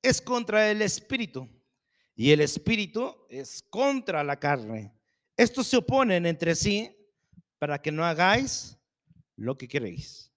es 0.03 0.21
contra 0.21 0.71
el 0.71 0.83
espíritu 0.83 1.49
y 2.15 2.31
el 2.31 2.43
espíritu 2.43 3.27
es 3.31 3.63
contra 3.63 4.23
la 4.23 4.39
carne. 4.39 4.93
Estos 5.35 5.67
se 5.67 5.79
oponen 5.79 6.27
entre 6.27 6.55
sí 6.55 6.96
para 7.67 7.83
que 7.83 7.91
no 7.91 8.05
hagáis 8.05 8.79
lo 9.35 9.59
que 9.59 9.67
queréis. 9.67 10.33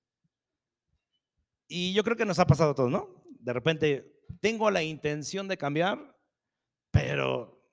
Y 1.67 1.93
yo 1.93 2.03
creo 2.03 2.17
que 2.17 2.25
nos 2.25 2.39
ha 2.39 2.48
pasado 2.48 2.71
a 2.71 2.74
todos, 2.74 2.89
¿no? 2.89 3.24
De 3.39 3.53
repente 3.53 4.19
tengo 4.41 4.71
la 4.71 4.81
intención 4.81 5.48
de 5.48 5.55
cambiar, 5.55 6.17
pero 6.89 7.63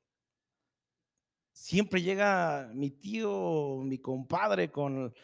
siempre 1.55 2.03
llega 2.03 2.71
mi 2.75 2.91
tío, 2.91 3.81
mi 3.83 3.97
compadre 3.97 4.71
con, 4.71 5.15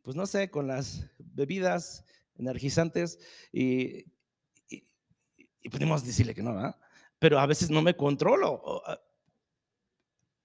pues 0.00 0.16
no 0.16 0.24
sé, 0.24 0.50
con 0.50 0.66
las 0.66 1.06
bebidas 1.18 2.02
energizantes 2.36 3.18
y, 3.52 4.06
y, 4.70 5.68
podemos 5.70 6.02
decirle 6.02 6.34
que 6.34 6.42
no, 6.42 6.54
¿verdad? 6.54 6.80
Pero 7.18 7.38
a 7.38 7.44
veces 7.44 7.68
no 7.68 7.82
me 7.82 7.94
controlo. 7.94 8.82
Ah, 8.86 9.02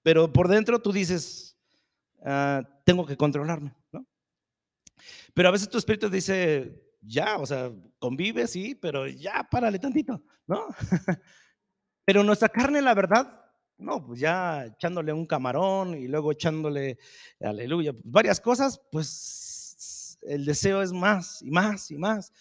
pero 0.04 0.32
por 0.32 0.48
dentro 0.48 0.82
tú 0.82 0.92
dices, 0.92 1.51
ah, 2.24 2.62
tengo 2.86 3.06
que 3.06 3.18
controlarme, 3.18 3.74
¿no? 3.92 4.06
Pero 5.34 5.50
a 5.50 5.52
veces 5.52 5.70
tu 5.70 5.78
espíritu 5.78 6.10
dice, 6.10 6.92
ya, 7.02 7.38
o 7.38 7.46
sea, 7.46 7.72
convive, 8.00 8.48
sí, 8.48 8.76
pero 8.76 9.08
ya 9.08 9.48
párale 9.50 9.80
tantito, 9.80 10.24
¿no? 10.48 10.68
pero 12.06 12.24
nuestra 12.24 12.50
carne, 12.50 12.82
la 12.82 12.94
verdad, 12.94 13.46
no, 13.78 14.06
pues 14.06 14.20
ya 14.20 14.66
echándole 14.66 15.12
un 15.12 15.26
camarón 15.26 15.96
y 15.96 16.08
luego 16.08 16.32
echándole, 16.32 17.00
aleluya, 17.40 17.94
varias 18.04 18.40
cosas, 18.40 18.80
pues 18.92 20.20
el 20.22 20.46
deseo 20.46 20.82
es 20.82 20.92
más 20.92 21.42
y 21.42 21.50
más 21.50 21.90
y 21.90 21.98
más. 21.98 22.32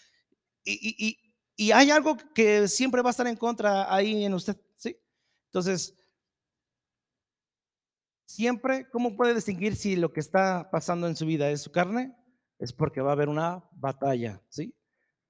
Y, 0.64 0.96
y, 0.99 1.30
y 1.56 1.72
hay 1.72 1.90
algo 1.90 2.16
que 2.34 2.68
siempre 2.68 3.02
va 3.02 3.10
a 3.10 3.12
estar 3.12 3.26
en 3.26 3.37
contra 3.37 3.92
ahí 3.92 4.25
en 4.25 4.34
usted, 4.34 4.56
¿sí? 4.76 4.96
Entonces, 5.46 5.94
siempre, 8.30 8.88
¿cómo 8.90 9.16
puede 9.16 9.34
distinguir 9.34 9.75
si 9.75 9.96
lo 9.96 10.12
que 10.12 10.20
está 10.20 10.70
pasando 10.70 11.08
en 11.08 11.16
su 11.16 11.26
vida 11.26 11.50
es 11.50 11.62
su 11.62 11.72
carne 11.72 12.16
es 12.58 12.72
porque 12.72 13.00
va 13.00 13.10
a 13.10 13.12
haber 13.12 13.28
una 13.28 13.64
batalla, 13.72 14.42
¿sí? 14.49 14.75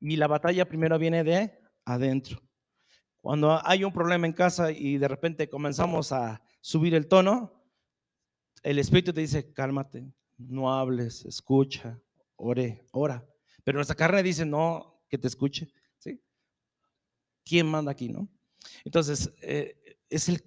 Y 0.01 0.17
la 0.17 0.27
batalla 0.27 0.69
primero 0.69 0.99
viene 0.99 1.25
de 1.25 1.59
adentro. 1.85 2.43
Cuando 3.21 3.61
hay 3.65 3.85
un 3.85 3.93
problema 3.93 4.27
en 4.27 4.33
casa 4.33 4.73
y 4.73 4.99
de 4.99 5.09
repente 5.09 5.49
comenzamos 5.49 6.13
a 6.13 6.43
subir 6.61 6.95
el 6.95 7.07
tono, 7.07 7.65
el 8.63 8.79
Espíritu 8.79 9.13
te 9.13 9.21
dice, 9.21 9.53
cálmate, 9.53 10.13
no 10.39 10.73
hables, 10.73 11.25
escucha, 11.25 12.01
ore, 12.37 12.87
ora. 12.93 13.27
Pero 13.65 13.77
nuestra 13.77 13.97
carne 13.97 14.23
dice, 14.23 14.45
no, 14.45 15.03
que 15.09 15.19
te 15.19 15.29
escuche, 15.29 15.73
¿sí? 15.99 16.21
¿Quién 17.45 17.67
manda 17.67 17.93
aquí, 17.93 18.09
no? 18.09 18.29
Entonces, 18.85 19.33
eh, 19.41 19.99
es 20.09 20.29
el 20.29 20.43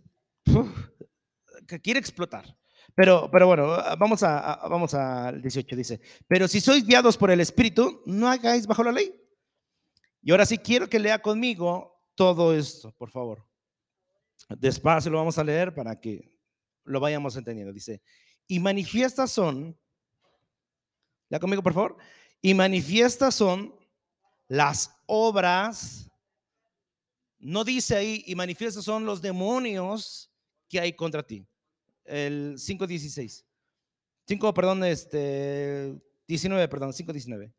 que 1.68 1.80
quiere 1.80 2.00
explotar. 2.00 2.56
Pero, 2.96 3.30
pero 3.32 3.48
bueno, 3.48 3.68
vamos, 3.98 4.22
a, 4.24 4.68
vamos 4.70 4.94
al 4.94 5.42
18, 5.42 5.76
dice, 5.76 6.02
pero 6.28 6.48
si 6.48 6.62
sois 6.62 6.86
guiados 6.86 7.18
por 7.18 7.32
el 7.32 7.40
Espíritu, 7.40 8.02
no 8.06 8.28
hagáis 8.28 8.68
bajo 8.68 8.84
la 8.84 8.92
ley. 8.92 9.20
Y 10.22 10.32
ahora 10.32 10.46
sí 10.46 10.58
quiero 10.58 10.88
que 10.88 11.00
lea 11.00 11.22
conmigo 11.22 12.00
todo 12.16 12.54
esto, 12.54 12.92
por 12.92 13.10
favor. 13.10 13.46
Despacio 14.50 15.12
lo 15.12 15.18
vamos 15.18 15.38
a 15.38 15.44
leer 15.44 15.74
para 15.74 16.00
que 16.00 16.40
lo 16.84 17.00
vayamos 17.00 17.36
entendiendo. 17.36 17.74
Dice, 17.74 18.02
y 18.48 18.60
manifiestas 18.60 19.32
son, 19.32 19.78
lea 21.30 21.40
conmigo 21.40 21.64
por 21.64 21.74
favor, 21.74 21.98
y 22.42 22.54
manifiestas 22.54 23.34
son 23.34 23.76
las 24.48 25.02
obras, 25.08 26.12
no 27.40 27.64
dice 27.64 27.96
ahí, 27.96 28.24
y 28.28 28.36
manifiestas 28.36 28.84
son 28.84 29.06
los 29.06 29.22
demonios 29.22 30.32
que 30.70 30.80
hay 30.80 30.94
contra 30.94 31.24
ti 31.24 31.48
el 32.06 32.56
5.16. 32.56 33.46
5, 34.28 34.54
perdón, 34.54 34.84
este, 34.84 36.02
19, 36.28 36.68
perdón, 36.68 36.92
5.19. 36.92 37.54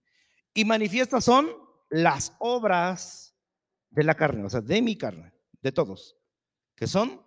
Y 0.54 0.64
manifiestas 0.64 1.24
son 1.24 1.50
las 1.90 2.34
obras 2.38 3.34
de 3.90 4.04
la 4.04 4.14
carne, 4.14 4.44
o 4.44 4.50
sea, 4.50 4.60
de 4.60 4.82
mi 4.82 4.96
carne, 4.96 5.32
de 5.60 5.72
todos, 5.72 6.16
que 6.74 6.86
son 6.86 7.22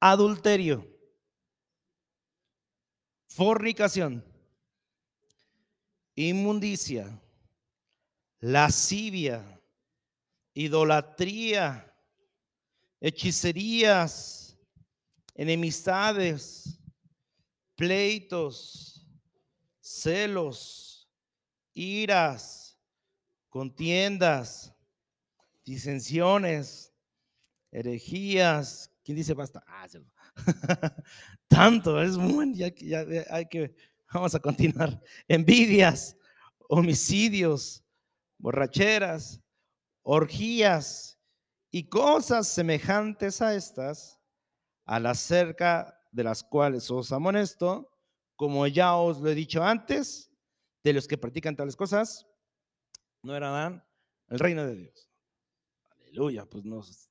adulterio, 0.00 0.86
fornicación, 3.28 4.24
inmundicia, 6.14 7.20
lascivia, 8.40 9.60
idolatría, 10.54 11.94
hechicerías, 13.00 14.45
enemistades, 15.36 16.80
pleitos, 17.76 19.06
celos, 19.80 21.08
iras, 21.74 22.78
contiendas, 23.50 24.74
disensiones, 25.64 26.92
herejías. 27.70 28.90
¿Quién 29.04 29.16
dice 29.16 29.34
basta? 29.34 29.62
Ah, 29.66 29.86
Tanto, 31.48 32.02
es 32.02 32.16
muy, 32.16 32.54
ya 32.54 32.72
hay 33.30 33.46
que, 33.46 33.74
vamos 34.12 34.34
a 34.34 34.40
continuar. 34.40 35.00
Envidias, 35.28 36.16
homicidios, 36.68 37.84
borracheras, 38.38 39.40
orgías 40.02 41.18
y 41.70 41.88
cosas 41.88 42.48
semejantes 42.48 43.42
a 43.42 43.54
estas 43.54 44.15
a 44.86 45.00
la 45.00 45.14
cerca 45.14 46.00
de 46.12 46.24
las 46.24 46.42
cuales 46.42 46.90
os 46.90 47.12
amonesto, 47.12 47.92
como 48.36 48.66
ya 48.66 48.96
os 48.96 49.18
lo 49.18 49.28
he 49.28 49.34
dicho 49.34 49.62
antes, 49.62 50.30
de 50.82 50.92
los 50.92 51.08
que 51.08 51.18
practican 51.18 51.56
tales 51.56 51.76
cosas, 51.76 52.26
no 53.22 53.34
heredarán 53.34 53.84
el 54.28 54.38
reino 54.38 54.64
de 54.64 54.76
Dios. 54.76 55.10
Aleluya, 55.90 56.46
pues 56.46 56.64
nos 56.64 57.10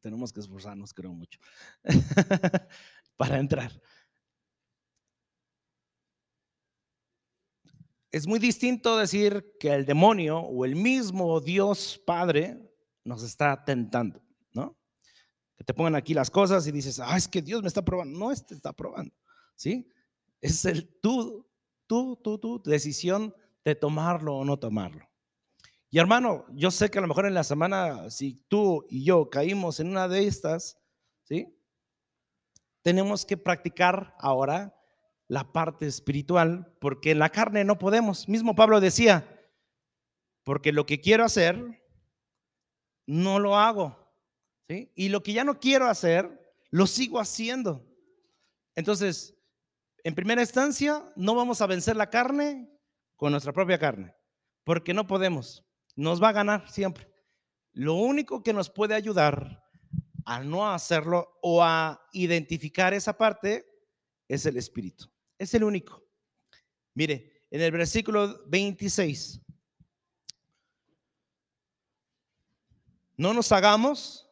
tenemos 0.00 0.32
que 0.32 0.40
esforzarnos, 0.40 0.92
creo 0.92 1.12
mucho, 1.12 1.38
para 3.16 3.38
entrar. 3.38 3.70
Es 8.10 8.26
muy 8.26 8.38
distinto 8.38 8.96
decir 8.96 9.56
que 9.60 9.72
el 9.72 9.84
demonio 9.84 10.38
o 10.38 10.64
el 10.64 10.74
mismo 10.74 11.40
Dios 11.40 12.00
Padre 12.04 12.72
nos 13.04 13.22
está 13.22 13.64
tentando 13.64 14.25
que 15.56 15.64
te 15.64 15.74
pongan 15.74 15.94
aquí 15.94 16.14
las 16.14 16.30
cosas 16.30 16.66
y 16.66 16.72
dices, 16.72 17.00
ah, 17.00 17.16
es 17.16 17.26
que 17.26 17.42
Dios 17.42 17.62
me 17.62 17.68
está 17.68 17.82
probando. 17.82 18.18
No, 18.18 18.30
este 18.30 18.54
está 18.54 18.72
probando, 18.72 19.14
¿sí? 19.54 19.88
Es 20.40 20.64
el 20.64 20.88
tú, 21.00 21.48
tú, 21.86 22.16
tú, 22.22 22.38
tu 22.38 22.62
decisión 22.62 23.34
de 23.64 23.74
tomarlo 23.74 24.36
o 24.36 24.44
no 24.44 24.58
tomarlo. 24.58 25.08
Y 25.90 25.98
hermano, 25.98 26.44
yo 26.50 26.70
sé 26.70 26.90
que 26.90 26.98
a 26.98 27.00
lo 27.00 27.08
mejor 27.08 27.26
en 27.26 27.34
la 27.34 27.44
semana, 27.44 28.10
si 28.10 28.34
tú 28.48 28.84
y 28.90 29.04
yo 29.04 29.30
caímos 29.30 29.80
en 29.80 29.88
una 29.88 30.08
de 30.08 30.26
estas, 30.26 30.78
¿sí? 31.22 31.58
Tenemos 32.82 33.24
que 33.24 33.36
practicar 33.36 34.14
ahora 34.18 34.76
la 35.28 35.52
parte 35.52 35.86
espiritual, 35.86 36.76
porque 36.80 37.12
en 37.12 37.18
la 37.18 37.30
carne 37.30 37.64
no 37.64 37.78
podemos. 37.78 38.28
Mismo 38.28 38.54
Pablo 38.54 38.80
decía, 38.80 39.26
porque 40.44 40.72
lo 40.72 40.86
que 40.86 41.00
quiero 41.00 41.24
hacer, 41.24 41.82
no 43.06 43.38
lo 43.38 43.56
hago. 43.56 44.05
Y 44.68 45.08
lo 45.08 45.22
que 45.22 45.32
ya 45.32 45.44
no 45.44 45.60
quiero 45.60 45.86
hacer, 45.86 46.28
lo 46.70 46.86
sigo 46.86 47.20
haciendo. 47.20 47.86
Entonces, 48.74 49.34
en 50.02 50.14
primera 50.14 50.42
instancia, 50.42 51.04
no 51.16 51.34
vamos 51.34 51.60
a 51.60 51.66
vencer 51.66 51.96
la 51.96 52.10
carne 52.10 52.68
con 53.16 53.32
nuestra 53.32 53.52
propia 53.52 53.78
carne. 53.78 54.14
porque 54.64 54.92
no 54.92 55.06
podemos. 55.06 55.64
Nos 55.94 56.20
va 56.20 56.30
a 56.30 56.32
ganar 56.32 56.68
siempre. 56.68 57.08
Lo 57.72 57.94
único 57.94 58.42
que 58.42 58.52
nos 58.52 58.68
puede 58.68 58.94
ayudar 58.94 59.62
a 60.24 60.42
no 60.42 60.68
hacerlo 60.68 61.38
o 61.40 61.62
a 61.62 62.04
identificar 62.12 62.92
esa 62.92 63.16
parte 63.16 63.64
es 64.26 64.44
el 64.44 64.56
Espíritu. 64.56 65.08
Es 65.38 65.54
el 65.54 65.62
único. 65.62 66.04
Mire, 66.94 67.44
en 67.48 67.60
el 67.60 67.70
versículo 67.70 68.44
26, 68.48 69.40
no 73.16 73.32
nos 73.32 73.52
hagamos 73.52 74.25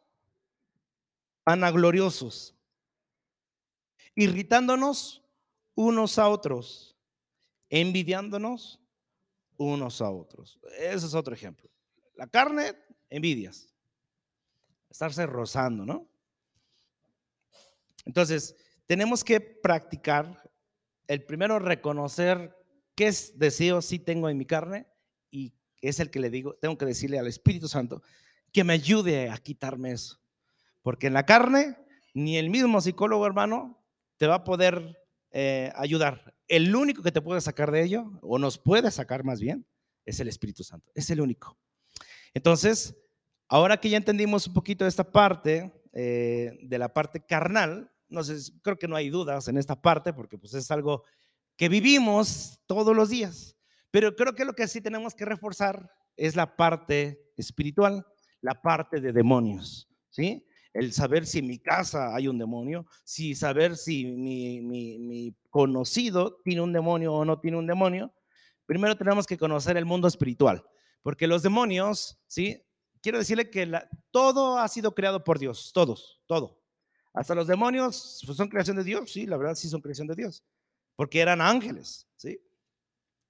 vanagloriosos, 1.45 2.55
irritándonos 4.15 5.23
unos 5.75 6.17
a 6.17 6.27
otros, 6.27 6.97
envidiándonos 7.69 8.81
unos 9.57 10.01
a 10.01 10.09
otros. 10.09 10.59
Ese 10.79 11.05
es 11.05 11.13
otro 11.13 11.33
ejemplo. 11.33 11.69
La 12.15 12.27
carne, 12.27 12.75
envidias. 13.09 13.73
Estarse 14.89 15.25
rozando, 15.25 15.85
¿no? 15.85 16.07
Entonces, 18.05 18.55
tenemos 18.85 19.23
que 19.23 19.39
practicar 19.39 20.51
el 21.07 21.23
primero 21.23 21.59
reconocer 21.59 22.55
qué 22.95 23.07
es 23.07 23.37
deseo 23.37 23.81
sí 23.81 23.99
tengo 23.99 24.29
en 24.29 24.37
mi 24.37 24.45
carne 24.45 24.87
y 25.29 25.53
es 25.81 25.99
el 25.99 26.09
que 26.09 26.19
le 26.19 26.29
digo, 26.29 26.55
tengo 26.55 26.77
que 26.77 26.85
decirle 26.85 27.19
al 27.19 27.27
Espíritu 27.27 27.67
Santo 27.67 28.01
que 28.51 28.63
me 28.63 28.73
ayude 28.73 29.29
a 29.29 29.37
quitarme 29.37 29.91
eso. 29.91 30.19
Porque 30.85 31.07
en 31.07 31.13
la 31.13 31.25
carne, 31.25 31.75
ni 32.13 32.37
el 32.37 32.51
mismo 32.51 32.79
psicólogo 32.79 33.25
hermano 33.25 33.83
te 34.17 34.27
va 34.27 34.35
a 34.35 34.43
poder 34.43 34.95
eh, 35.31 35.71
ayudar. 35.75 36.35
El 36.47 36.75
único 36.75 37.01
que 37.01 37.11
te 37.11 37.23
puede 37.23 37.41
sacar 37.41 37.71
de 37.71 37.83
ello, 37.83 38.11
o 38.21 38.37
nos 38.37 38.59
puede 38.59 38.91
sacar 38.91 39.23
más 39.23 39.41
bien, 39.41 39.65
es 40.05 40.19
el 40.19 40.27
Espíritu 40.27 40.63
Santo. 40.63 40.91
Es 40.93 41.09
el 41.09 41.21
único. 41.21 41.57
Entonces, 42.35 42.95
ahora 43.47 43.77
que 43.77 43.89
ya 43.89 43.97
entendimos 43.97 44.45
un 44.45 44.53
poquito 44.53 44.85
esta 44.85 45.11
parte, 45.11 45.73
eh, 45.91 46.55
de 46.61 46.77
la 46.77 46.93
parte 46.93 47.25
carnal, 47.25 47.91
no 48.07 48.23
sé, 48.23 48.35
creo 48.61 48.77
que 48.77 48.87
no 48.87 48.95
hay 48.95 49.09
dudas 49.09 49.47
en 49.47 49.57
esta 49.57 49.81
parte, 49.81 50.13
porque 50.13 50.37
pues 50.37 50.53
es 50.53 50.69
algo 50.69 51.03
que 51.57 51.67
vivimos 51.67 52.61
todos 52.67 52.95
los 52.95 53.09
días. 53.09 53.57
Pero 53.89 54.15
creo 54.15 54.35
que 54.35 54.45
lo 54.45 54.53
que 54.53 54.67
sí 54.67 54.81
tenemos 54.81 55.15
que 55.15 55.25
reforzar 55.25 55.89
es 56.15 56.35
la 56.35 56.55
parte 56.55 57.31
espiritual, 57.37 58.05
la 58.39 58.61
parte 58.61 59.01
de 59.01 59.13
demonios, 59.13 59.89
¿sí? 60.11 60.45
El 60.75 60.91
saber 60.91 61.25
si 61.25 61.39
en 61.39 61.47
mi 61.47 61.57
casa 61.57 62.13
hay 62.13 62.27
un 62.27 62.37
demonio, 62.37 62.85
si 63.05 63.33
saber 63.33 63.77
si 63.77 64.05
mi, 64.05 64.59
mi 64.61 65.33
conocido 65.49 66.41
tiene 66.43 66.59
un 66.59 66.73
demonio 66.73 67.13
o 67.13 67.23
no 67.23 67.39
tiene 67.39 67.57
un 67.57 67.65
demonio. 67.65 68.13
Primero 68.65 68.97
tenemos 68.97 69.25
que 69.25 69.37
conocer 69.37 69.77
el 69.77 69.85
mundo 69.85 70.09
espiritual, 70.09 70.65
porque 71.01 71.27
los 71.27 71.41
demonios, 71.43 72.19
¿sí? 72.27 72.61
Quiero 73.01 73.19
decirle 73.19 73.49
que 73.49 73.71
todo 74.11 74.59
ha 74.59 74.67
sido 74.67 74.93
creado 74.93 75.23
por 75.23 75.39
Dios, 75.39 75.71
todos, 75.73 76.21
todo. 76.25 76.61
Hasta 77.13 77.35
los 77.35 77.47
demonios 77.47 78.21
pues, 78.25 78.37
son 78.37 78.49
creación 78.49 78.75
de 78.75 78.83
Dios, 78.83 79.13
sí, 79.13 79.25
la 79.25 79.37
verdad 79.37 79.55
sí 79.55 79.69
son 79.69 79.79
creación 79.79 80.07
de 80.07 80.15
Dios, 80.15 80.43
porque 80.97 81.21
eran 81.21 81.39
ángeles, 81.39 82.05
¿sí? 82.17 82.37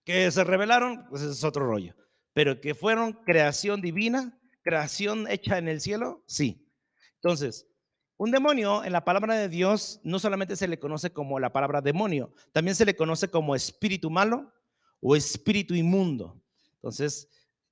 Que 0.03 0.31
se 0.31 0.43
revelaron, 0.43 1.05
pues 1.09 1.21
es 1.21 1.43
otro 1.43 1.67
rollo, 1.67 1.93
pero 2.33 2.59
que 2.59 2.73
fueron 2.73 3.13
creación 3.13 3.81
divina, 3.81 4.35
creación 4.63 5.29
hecha 5.29 5.59
en 5.59 5.67
el 5.67 5.79
cielo, 5.79 6.23
sí. 6.25 6.64
Entonces, 7.15 7.67
un 8.17 8.31
demonio 8.31 8.83
en 8.83 8.93
la 8.93 9.03
palabra 9.03 9.35
de 9.35 9.49
Dios 9.49 9.99
no 10.03 10.19
solamente 10.19 10.55
se 10.55 10.67
le 10.67 10.79
conoce 10.79 11.11
como 11.11 11.39
la 11.39 11.51
palabra 11.51 11.81
demonio, 11.81 12.33
también 12.53 12.75
se 12.75 12.85
le 12.85 12.95
conoce 12.95 13.29
como 13.29 13.55
espíritu 13.55 14.09
malo 14.09 14.53
o 15.01 15.15
espíritu 15.15 15.75
inmundo. 15.75 16.41
Entonces, 16.75 17.29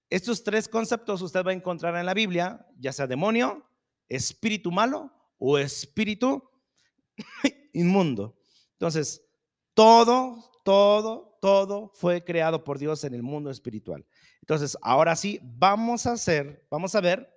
estos 0.09 0.43
tres 0.43 0.67
conceptos 0.67 1.21
usted 1.21 1.45
va 1.45 1.51
a 1.51 1.55
encontrar 1.55 1.95
en 1.95 2.05
la 2.05 2.13
Biblia, 2.13 2.67
ya 2.77 2.91
sea 2.91 3.07
demonio, 3.07 3.65
espíritu 4.09 4.71
malo 4.71 5.11
o 5.37 5.57
espíritu 5.57 6.43
inmundo. 7.73 8.37
Entonces, 8.73 9.25
todo, 9.73 10.51
todo, 10.63 11.37
todo 11.41 11.91
fue 11.95 12.23
creado 12.23 12.63
por 12.63 12.79
Dios 12.79 13.03
en 13.05 13.13
el 13.13 13.23
mundo 13.23 13.49
espiritual. 13.49 14.05
Entonces, 14.41 14.77
ahora 14.81 15.15
sí, 15.15 15.39
vamos 15.41 16.05
a 16.05 16.11
hacer, 16.11 16.67
vamos 16.69 16.95
a 16.95 17.01
ver 17.01 17.32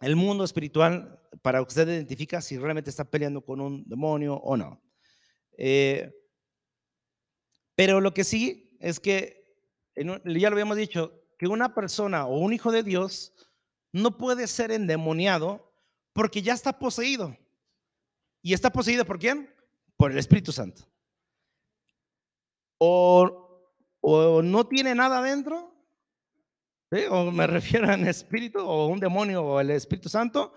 el 0.00 0.16
mundo 0.16 0.44
espiritual 0.44 1.20
para 1.42 1.58
que 1.60 1.68
usted 1.68 1.88
identifique 1.88 2.40
si 2.40 2.58
realmente 2.58 2.90
está 2.90 3.04
peleando 3.04 3.44
con 3.44 3.60
un 3.60 3.84
demonio 3.86 4.34
o 4.34 4.56
no. 4.56 4.82
Eh, 5.56 6.10
pero 7.76 8.00
lo 8.00 8.12
que 8.12 8.24
sí 8.24 8.76
es 8.80 8.98
que, 8.98 9.56
ya 9.96 10.50
lo 10.50 10.54
habíamos 10.54 10.76
dicho, 10.76 11.12
que 11.38 11.46
una 11.46 11.74
persona 11.74 12.26
o 12.26 12.38
un 12.38 12.52
hijo 12.52 12.72
de 12.72 12.82
Dios 12.82 13.32
no 13.92 14.16
puede 14.16 14.46
ser 14.46 14.72
endemoniado 14.72 15.72
porque 16.12 16.42
ya 16.42 16.54
está 16.54 16.78
poseído. 16.78 17.36
¿Y 18.42 18.54
está 18.54 18.70
poseído 18.70 19.04
por 19.04 19.18
quién? 19.18 19.54
Por 19.96 20.12
el 20.12 20.18
Espíritu 20.18 20.52
Santo. 20.52 20.82
O, 22.78 23.70
o 24.00 24.42
no 24.42 24.66
tiene 24.66 24.94
nada 24.94 25.20
o 27.10 27.30
me 27.30 27.46
refiero 27.46 27.90
a 27.90 27.94
un 27.94 28.06
espíritu, 28.06 28.58
o 28.60 28.88
un 28.88 28.98
demonio, 28.98 29.44
o 29.44 29.60
el 29.60 29.70
Espíritu 29.70 30.08
Santo. 30.08 30.52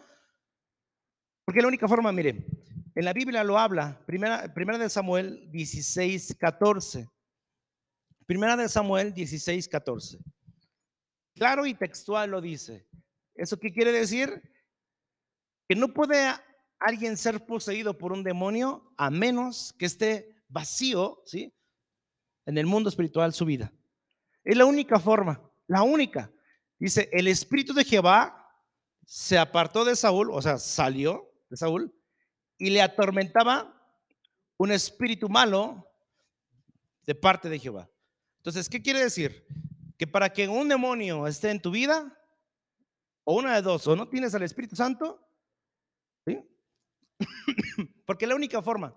Porque 1.46 1.62
la 1.62 1.68
única 1.68 1.88
forma, 1.88 2.12
mire, 2.12 2.46
en 2.96 3.06
la 3.06 3.14
Biblia 3.14 3.44
lo 3.44 3.58
habla, 3.58 4.04
primera, 4.06 4.54
primera 4.54 4.78
de 4.78 4.90
Samuel 4.90 5.52
16, 5.52 6.36
14. 6.40 7.08
Primera 8.26 8.56
de 8.56 8.70
Samuel 8.70 9.14
16, 9.14 9.68
14. 9.68 10.20
Claro 11.36 11.66
y 11.66 11.74
textual 11.74 12.32
lo 12.32 12.42
dice. 12.42 12.88
¿Eso 13.36 13.60
qué 13.60 13.74
quiere 13.74 13.92
decir? 13.92 14.42
que 15.68 15.76
no 15.76 15.94
puede 15.94 16.18
alguien 16.80 17.18
ser 17.18 17.46
poseído 17.46 17.98
por 17.98 18.12
un 18.12 18.24
demonio 18.24 18.94
a 18.98 19.10
menos 19.10 19.74
que 19.78 19.86
esté 19.86 20.36
vacío, 20.48 21.22
¿sí? 21.26 21.54
En 22.46 22.58
el 22.58 22.66
mundo 22.66 22.90
espiritual 22.90 23.34
su 23.34 23.46
vida. 23.46 23.72
Es 24.44 24.58
la 24.58 24.66
única 24.66 25.00
forma, 25.00 25.42
la 25.74 25.84
única. 25.84 26.32
Dice, 26.80 27.10
el 27.12 27.28
espíritu 27.28 27.74
de 27.74 27.84
Jehová 27.84 28.50
se 29.06 29.38
apartó 29.38 29.84
de 29.84 29.96
Saúl, 29.96 30.30
o 30.32 30.42
sea, 30.42 30.58
salió 30.58 31.30
de 31.50 31.58
Saúl 31.58 31.94
y 32.58 32.70
le 32.70 32.82
atormentaba 32.82 33.76
un 34.58 34.72
espíritu 34.72 35.28
malo 35.30 35.90
de 37.06 37.16
parte 37.16 37.50
de 37.50 37.60
Jehová. 37.60 37.90
Entonces, 38.38 38.70
¿qué 38.70 38.82
quiere 38.82 39.02
decir? 39.02 39.46
Que 39.98 40.08
para 40.08 40.32
que 40.32 40.48
un 40.48 40.70
demonio 40.70 41.28
esté 41.28 41.50
en 41.50 41.62
tu 41.62 41.72
vida, 41.72 42.18
o 43.24 43.36
una 43.36 43.56
de 43.56 43.62
dos, 43.62 43.88
o 43.88 43.96
no 43.96 44.08
tienes 44.08 44.36
al 44.36 44.44
Espíritu 44.44 44.76
Santo, 44.76 45.20
Porque 48.06 48.28
la 48.28 48.36
única 48.36 48.62
forma, 48.62 48.96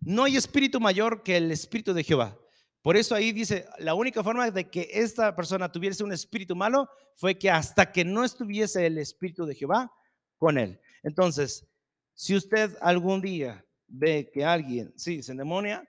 no 0.00 0.24
hay 0.24 0.36
espíritu 0.36 0.80
mayor 0.80 1.22
que 1.22 1.36
el 1.36 1.50
espíritu 1.52 1.92
de 1.92 2.04
Jehová. 2.04 2.38
Por 2.82 2.96
eso 2.96 3.14
ahí 3.14 3.32
dice, 3.32 3.66
la 3.78 3.94
única 3.94 4.22
forma 4.24 4.50
de 4.50 4.70
que 4.70 4.88
esta 4.92 5.36
persona 5.36 5.70
tuviese 5.70 6.02
un 6.02 6.12
espíritu 6.12 6.56
malo 6.56 6.88
fue 7.14 7.38
que 7.38 7.50
hasta 7.50 7.92
que 7.92 8.04
no 8.04 8.24
estuviese 8.24 8.86
el 8.86 8.98
espíritu 8.98 9.44
de 9.44 9.54
Jehová 9.54 9.92
con 10.38 10.56
él. 10.56 10.80
Entonces, 11.02 11.66
si 12.14 12.34
usted 12.34 12.76
algún 12.80 13.20
día 13.20 13.64
ve 13.86 14.30
que 14.32 14.44
alguien, 14.44 14.92
sí, 14.96 15.22
se 15.22 15.32
endemonia, 15.32 15.86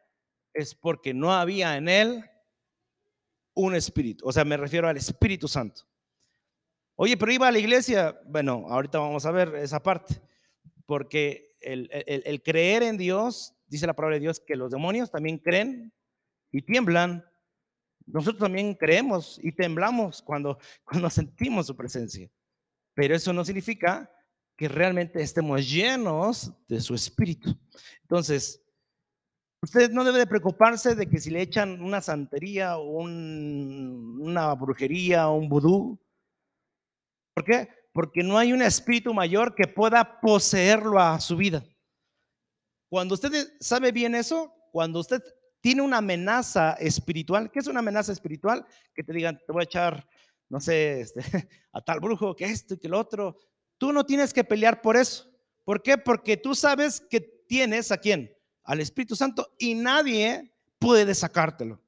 es 0.54 0.76
porque 0.76 1.14
no 1.14 1.32
había 1.32 1.78
en 1.78 1.88
él 1.88 2.26
un 3.54 3.76
espíritu. 3.76 4.28
O 4.28 4.32
sea, 4.32 4.44
me 4.44 4.58
refiero 4.58 4.88
al 4.88 4.98
Espíritu 4.98 5.48
Santo. 5.48 5.84
Oye, 6.96 7.18
pero 7.18 7.32
iba 7.32 7.48
a 7.48 7.52
la 7.52 7.60
iglesia. 7.60 8.20
Bueno, 8.26 8.66
ahorita 8.68 9.00
vamos 9.00 9.26
a 9.26 9.32
ver 9.32 9.56
esa 9.56 9.82
parte 9.82 10.22
porque 10.86 11.56
el, 11.62 12.42
creer 12.44 12.84
en 12.84 12.98
Dios, 12.98 13.56
dice 13.68 13.88
la 13.88 13.94
palabra 13.94 14.16
de 14.16 14.22
Dios, 14.22 14.42
que 14.46 14.56
los 14.56 14.72
demonios 14.72 15.10
también 15.10 15.38
creen 15.38 15.94
y 16.52 16.62
tiemblan. 16.62 17.26
Nosotros 18.06 18.40
también 18.40 18.74
creemos 18.76 19.40
y 19.42 19.52
temblamos 19.52 20.22
cuando, 20.22 20.58
cuando 20.84 21.10
sentimos 21.10 21.68
su 21.68 21.76
presencia. 21.76 22.30
Pero 22.94 23.16
eso 23.16 23.32
no 23.34 23.46
significa 23.46 24.12
que 24.58 24.68
realmente 24.68 25.22
estemos 25.22 25.70
llenos 25.70 26.52
de 26.68 26.82
su 26.82 26.94
espíritu. 26.94 27.58
Entonces, 28.04 28.62
usted 29.62 29.90
no 29.92 30.04
debe 30.04 30.20
de 30.20 30.28
preocuparse 30.28 30.94
de 30.94 31.08
que 31.08 31.20
si 31.20 31.30
le 31.30 31.42
echan 31.42 31.82
una 31.82 32.02
santería 32.02 32.78
o 32.78 33.02
una 33.02 34.54
brujería 34.56 35.30
o 35.30 35.36
un 35.36 35.50
vudú. 35.50 36.00
¿Por 37.34 37.46
qué? 37.46 37.70
porque 37.94 38.24
no 38.24 38.38
hay 38.38 38.54
un 38.54 38.62
espíritu 38.62 39.14
mayor 39.14 39.54
que 39.56 39.68
pueda 39.68 40.22
poseerlo 40.22 41.00
a 41.00 41.20
su 41.20 41.36
vida. 41.36 41.64
Cuando 42.90 43.16
usted 43.16 43.32
sabe 43.60 43.92
bien 43.92 44.16
eso, 44.16 44.54
cuando 44.72 45.00
usted 45.00 45.22
tiene 45.62 45.82
una 45.82 45.98
amenaza 45.98 46.74
espiritual, 46.74 47.52
¿qué 47.52 47.60
es 47.60 47.68
una 47.68 47.80
amenaza 47.80 48.12
espiritual? 48.12 48.66
Que 48.94 49.04
te 49.04 49.14
digan, 49.14 49.40
te 49.46 49.54
voy 49.54 49.62
a 49.62 49.66
echar, 49.66 50.08
no 50.50 50.60
sé, 50.60 51.02
este, 51.02 51.22
a 51.72 51.82
tal 51.82 52.00
brujo, 52.00 52.36
que 52.36 52.46
esto 52.46 52.74
y 52.74 52.78
que 52.78 52.90
lo 52.90 53.00
otro. 53.00 53.38
Tú 53.78 53.94
no 53.94 54.06
tienes 54.06 54.34
que 54.34 54.44
pelear 54.44 54.82
por 54.82 54.98
eso. 54.98 55.32
¿Por 55.64 55.82
qué? 55.82 55.98
Porque 55.98 56.38
tú 56.38 56.56
sabes 56.56 57.00
que 57.00 57.22
tienes 57.22 57.92
a 57.92 57.98
quién? 57.98 58.36
Al 58.64 58.80
Espíritu 58.80 59.16
Santo 59.16 59.56
y 59.58 59.76
nadie 59.76 60.52
puede 60.80 61.14
sacártelo, 61.14 61.82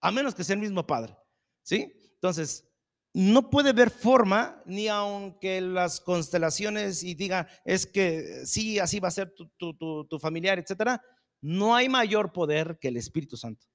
a 0.00 0.10
menos 0.10 0.34
que 0.34 0.44
sea 0.44 0.54
el 0.54 0.60
mismo 0.60 0.86
Padre. 0.86 1.16
¿Sí? 1.62 1.92
Entonces, 2.14 2.68
no 3.12 3.50
puede 3.50 3.72
ver 3.72 3.90
forma, 3.90 4.62
ni 4.64 4.88
aunque 4.88 5.60
las 5.60 6.00
constelaciones 6.00 7.02
y 7.02 7.14
diga, 7.14 7.48
es 7.64 7.86
que 7.86 8.46
sí, 8.46 8.78
así 8.78 9.00
va 9.00 9.08
a 9.08 9.12
ser 9.12 9.34
tu, 9.34 10.18
familiar, 10.20 10.58
etcétera, 10.58 11.02
no 11.40 11.74
hay 11.74 11.88
mayor 11.88 12.32
poder 12.32 12.78
que 12.80 12.88
el 12.88 12.96
Espíritu 12.96 13.36
Santo. 13.36 13.66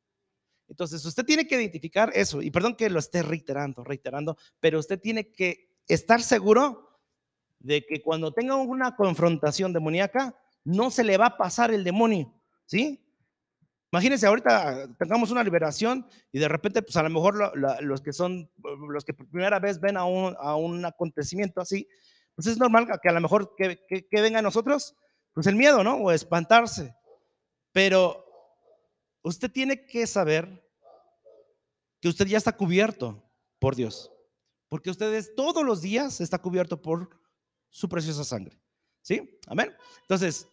Entonces, 0.67 1.05
usted 1.05 1.25
tiene 1.25 1.45
que 1.45 1.55
identificar 1.55 2.11
eso, 2.13 2.41
y 2.41 2.49
perdón 2.49 2.75
que 2.75 2.89
lo 2.89 2.99
esté 2.99 3.21
reiterando, 3.21 3.83
reiterando, 3.83 4.37
pero 4.59 4.79
usted 4.79 4.99
tiene 4.99 5.31
que 5.31 5.69
estar 5.87 6.21
seguro 6.21 6.99
de 7.59 7.85
que 7.85 8.01
cuando 8.01 8.33
tenga 8.33 8.55
una 8.55 8.95
confrontación 8.95 9.73
demoníaca, 9.73 10.35
no 10.63 10.91
se 10.91 11.03
le 11.03 11.17
va 11.17 11.27
a 11.27 11.37
pasar 11.37 11.71
el 11.73 11.83
demonio, 11.83 12.33
¿sí? 12.65 12.99
Imagínense, 13.91 14.25
ahorita 14.25 14.95
tengamos 14.97 15.29
una 15.29 15.43
liberación 15.43 16.07
y 16.31 16.39
de 16.39 16.47
repente, 16.47 16.81
pues 16.81 16.97
a 16.97 17.03
lo 17.03 17.11
mejor 17.11 17.55
los 17.83 18.01
que 18.01 18.11
son, 18.11 18.49
los 18.89 19.05
que 19.05 19.13
por 19.13 19.27
primera 19.27 19.59
vez 19.59 19.79
ven 19.79 19.97
a 19.97 20.05
un, 20.05 20.35
a 20.39 20.55
un 20.55 20.83
acontecimiento 20.83 21.61
así, 21.61 21.87
pues 22.33 22.47
es 22.47 22.57
normal 22.57 22.87
que 23.01 23.09
a 23.09 23.11
lo 23.11 23.21
mejor 23.21 23.53
que, 23.55 23.85
que, 23.87 24.21
venga 24.21 24.39
a 24.39 24.41
nosotros, 24.41 24.95
pues 25.33 25.45
el 25.45 25.55
miedo, 25.55 25.83
¿no? 25.83 25.97
O 25.97 26.11
espantarse. 26.11 26.95
Pero 27.73 28.25
usted 29.21 29.51
tiene 29.51 29.85
que 29.85 30.07
saber 30.07 30.65
que 31.99 32.07
usted 32.07 32.25
ya 32.27 32.37
está 32.37 32.55
cubierto 32.55 33.21
por 33.59 33.75
Dios, 33.75 34.09
porque 34.69 34.89
usted 34.89 35.35
todos 35.35 35.65
los 35.65 35.81
días 35.81 36.21
está 36.21 36.37
cubierto 36.37 36.81
por 36.81 37.09
su 37.69 37.89
preciosa 37.89 38.23
sangre. 38.23 38.57
¿Sí? 39.01 39.37
Amén. 39.47 39.75
Entonces, 40.01 40.47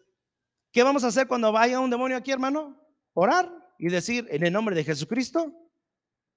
¿qué 0.73 0.83
vamos 0.83 1.05
a 1.05 1.09
hacer 1.09 1.29
cuando 1.29 1.53
vaya 1.53 1.79
un 1.79 1.91
demonio 1.91 2.17
aquí, 2.17 2.33
hermano? 2.33 2.81
orar 3.15 3.51
y 3.79 3.89
decir, 3.89 4.27
en 4.31 4.45
el 4.45 4.53
nombre 4.53 4.75
de 4.75 4.85
Jesucristo, 4.85 5.53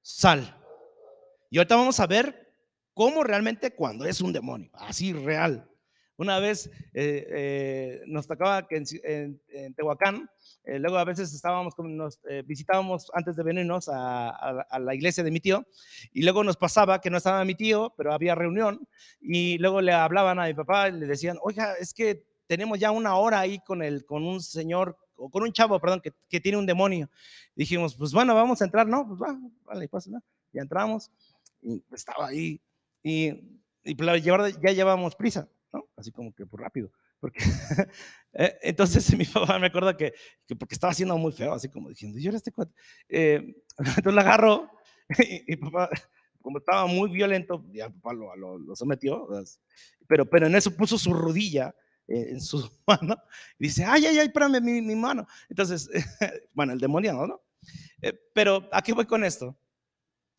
sal. 0.02 0.60
Y 1.50 1.58
ahorita 1.58 1.76
vamos 1.76 2.00
a 2.00 2.08
ver 2.08 2.56
cómo 2.94 3.24
realmente 3.24 3.76
cuando 3.76 4.06
es 4.06 4.22
un 4.22 4.34
demonio, 4.34 4.70
así 4.74 5.14
real. 5.14 5.70
Una 6.18 6.40
vez 6.40 6.70
eh, 6.94 7.28
eh, 7.30 8.02
nos 8.06 8.28
tocaba 8.28 8.68
que 8.68 8.84
en, 9.04 9.74
Tehuacán, 9.76 10.30
eh, 10.64 10.78
luego 10.78 10.98
a 10.98 11.06
veces 11.06 11.34
estábamos, 11.34 11.74
nos 11.80 12.20
visitábamos 12.46 13.12
antes 13.14 13.36
de 13.36 13.44
venirnos 13.44 13.90
a, 13.92 14.66
la 14.80 14.96
iglesia 14.96 15.24
de 15.24 15.32
mi 15.32 15.40
tío, 15.40 15.66
y 16.12 16.22
luego 16.22 16.44
nos 16.44 16.56
pasaba 16.56 17.02
que 17.02 17.10
no 17.10 17.18
estaba 17.18 17.44
mi 17.46 17.56
tío, 17.56 17.94
pero 17.98 18.14
había 18.14 18.36
reunión, 18.36 18.88
y 19.22 19.58
luego 19.58 19.82
le 19.82 19.92
hablaban 19.92 20.40
a 20.40 20.46
mi 20.46 20.54
papá 20.54 20.90
y 20.90 20.94
le 20.94 21.08
decían, 21.08 21.38
oiga, 21.42 21.74
es 21.80 21.94
que 21.94 22.24
tenemos 22.46 22.80
ya 22.80 22.92
una 22.92 23.16
hora 23.16 23.40
ahí 23.40 23.60
con, 23.66 23.82
el, 23.82 24.06
con 24.06 24.24
un 24.24 24.40
señor 24.40 24.98
o 25.16 25.30
con 25.30 25.42
un 25.42 25.52
chavo, 25.52 25.80
perdón, 25.80 26.02
que, 26.02 26.40
tiene 26.40 26.58
un 26.58 26.66
demonio. 26.66 27.10
Dijimos, 27.56 27.96
pues 27.96 28.12
bueno, 28.12 28.36
vamos 28.36 28.62
a 28.62 28.66
entrar, 28.66 28.88
¿no? 28.88 29.08
Pues 29.08 29.20
va, 29.20 29.40
vale, 29.66 29.88
pues, 29.88 30.08
¿no? 30.08 30.22
Ya 30.52 30.62
entramos 30.62 31.10
y 31.62 31.82
estaba 31.92 32.28
ahí 32.28 32.60
y, 33.02 33.32
y 33.84 33.96
pues, 33.96 34.24
ya 34.24 34.72
llevábamos 34.72 35.16
prisa, 35.16 35.48
¿no? 35.74 35.90
Así 35.98 36.12
como 36.12 36.34
que 36.34 36.46
por 36.46 36.62
rápido. 36.62 36.92
Porque, 37.20 37.40
eh, 38.34 38.58
entonces 38.62 39.06
mi 39.18 39.26
papá 39.26 39.60
me 39.60 39.68
acuerda 39.68 39.98
que, 39.98 40.14
que, 40.46 40.56
porque 40.56 40.76
estaba 40.76 40.92
haciendo 40.92 41.18
muy 41.18 41.32
feo, 41.32 41.54
así 41.54 41.70
como 41.70 41.90
diciendo, 41.90 42.20
yo 42.20 42.30
era 42.30 42.38
este 42.38 42.52
cuate. 42.52 42.74
Eh, 43.10 43.56
entonces 43.78 44.14
la 44.14 44.22
agarró 44.22 44.70
y, 45.20 45.56
papá, 45.58 45.90
como 46.42 46.60
estaba 46.60 46.86
muy 46.86 47.10
violento, 47.10 47.66
ya 47.72 47.90
papá 47.90 48.14
lo, 48.14 48.36
lo, 48.36 48.58
lo 48.58 48.76
sometió, 48.76 49.28
pero, 50.08 50.26
pero 50.26 50.48
en 50.48 50.56
eso 50.56 50.76
puso 50.76 50.98
su 50.98 51.14
rodilla 51.14 51.76
eh, 52.08 52.28
en 52.32 52.42
su 52.42 52.70
mano 52.88 53.16
y 53.60 53.66
dice, 53.66 53.86
ay, 53.86 54.06
ay, 54.06 54.20
ay, 54.20 54.28
espérame 54.28 54.62
mi, 54.62 54.82
mi 54.82 54.96
mano. 54.96 55.28
Entonces, 55.50 55.90
bueno, 56.54 56.74
el 56.74 56.80
demonio, 56.80 57.28
¿no? 57.28 57.42
Eh, 58.02 58.14
pero 58.34 58.68
aquí 58.72 58.92
voy 58.92 59.06
con 59.06 59.24
esto. 59.24 59.58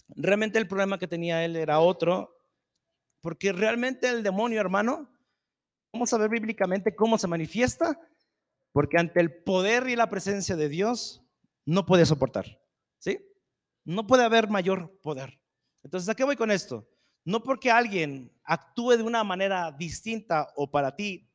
Realmente 0.08 0.58
el 0.58 0.68
problema 0.68 0.98
que 0.98 1.08
tenía 1.08 1.44
él 1.44 1.56
era 1.56 1.80
otro, 1.80 2.36
porque 3.20 3.52
realmente 3.52 4.08
el 4.08 4.22
demonio, 4.22 4.60
hermano, 4.60 5.10
vamos 5.94 6.12
a 6.12 6.18
ver 6.18 6.28
bíblicamente 6.28 6.94
cómo 6.96 7.16
se 7.16 7.28
manifiesta, 7.28 8.00
porque 8.72 8.98
ante 8.98 9.20
el 9.20 9.32
poder 9.32 9.88
y 9.88 9.94
la 9.94 10.10
presencia 10.10 10.56
de 10.56 10.68
Dios 10.68 11.22
no 11.64 11.86
puede 11.86 12.04
soportar, 12.04 12.60
¿sí? 12.98 13.24
No 13.84 14.04
puede 14.04 14.24
haber 14.24 14.48
mayor 14.48 14.98
poder. 15.02 15.40
Entonces, 15.84 16.08
¿a 16.08 16.16
qué 16.16 16.24
voy 16.24 16.34
con 16.34 16.50
esto? 16.50 16.90
No 17.24 17.44
porque 17.44 17.70
alguien 17.70 18.32
actúe 18.42 18.96
de 18.96 19.04
una 19.04 19.22
manera 19.22 19.70
distinta 19.70 20.48
o 20.56 20.68
para 20.68 20.96
ti 20.96 21.30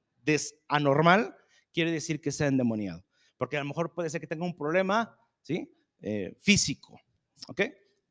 anormal, 0.67 1.35
quiere 1.73 1.91
decir 1.91 2.21
que 2.21 2.31
sea 2.31 2.47
endemoniado. 2.47 3.03
Porque 3.37 3.55
a 3.55 3.61
lo 3.61 3.65
mejor 3.65 3.93
puede 3.93 4.09
ser 4.09 4.19
que 4.19 4.27
tenga 4.27 4.45
un 4.45 4.55
problema, 4.55 5.17
¿sí? 5.41 5.73
Eh, 6.01 6.35
físico. 6.39 6.99
¿Ok? 7.47 7.61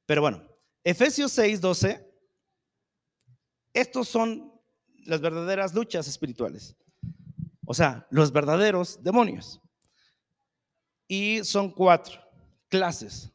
Pero 0.07 0.23
bueno, 0.23 0.43
Efesios 0.83 1.31
6, 1.31 1.61
12. 1.61 2.11
Estos 3.75 4.09
son 4.09 4.58
las 5.09 5.21
verdaderas 5.21 5.75
luchas 5.75 6.07
espirituales. 6.07 6.77
O 7.65 7.75
sea, 7.75 8.07
los 8.11 8.31
verdaderos 8.31 9.03
demonios. 9.03 9.61
Y 11.09 11.43
son 11.45 11.71
cuatro 11.71 12.21
clases. 12.69 13.33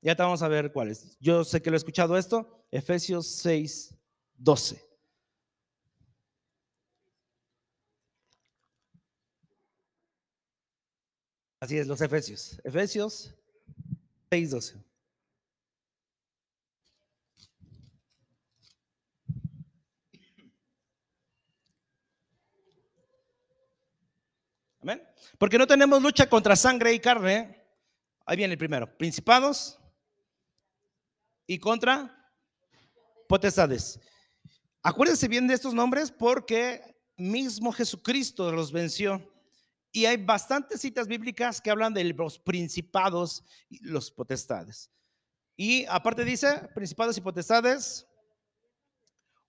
Ya 0.00 0.14
te 0.14 0.22
vamos 0.22 0.42
a 0.42 0.48
ver 0.48 0.72
cuáles. 0.72 1.16
Yo 1.18 1.44
sé 1.44 1.60
que 1.60 1.70
lo 1.70 1.76
he 1.76 1.78
escuchado 1.78 2.16
esto. 2.16 2.64
Efesios 2.70 3.26
6, 3.26 3.94
12. 4.36 4.80
Así 11.58 11.78
es, 11.78 11.86
los 11.86 12.00
Efesios. 12.00 12.60
Efesios 12.62 13.34
6:12. 14.30 14.74
Amén. 14.74 14.93
Porque 25.38 25.58
no 25.58 25.66
tenemos 25.66 26.02
lucha 26.02 26.28
contra 26.28 26.56
sangre 26.56 26.92
y 26.92 27.00
carne. 27.00 27.62
Ahí 28.26 28.36
viene 28.36 28.52
el 28.52 28.58
primero. 28.58 28.96
Principados 28.96 29.78
y 31.46 31.58
contra 31.58 32.32
potestades. 33.28 34.00
Acuérdense 34.82 35.28
bien 35.28 35.46
de 35.46 35.54
estos 35.54 35.74
nombres 35.74 36.10
porque 36.10 36.94
mismo 37.16 37.72
Jesucristo 37.72 38.52
los 38.52 38.72
venció. 38.72 39.30
Y 39.92 40.06
hay 40.06 40.16
bastantes 40.16 40.80
citas 40.80 41.06
bíblicas 41.06 41.60
que 41.60 41.70
hablan 41.70 41.94
de 41.94 42.04
los 42.04 42.38
principados 42.38 43.44
y 43.68 43.78
los 43.84 44.10
potestades. 44.10 44.90
Y 45.56 45.84
aparte 45.86 46.24
dice, 46.24 46.68
principados 46.74 47.16
y 47.16 47.20
potestades 47.20 48.06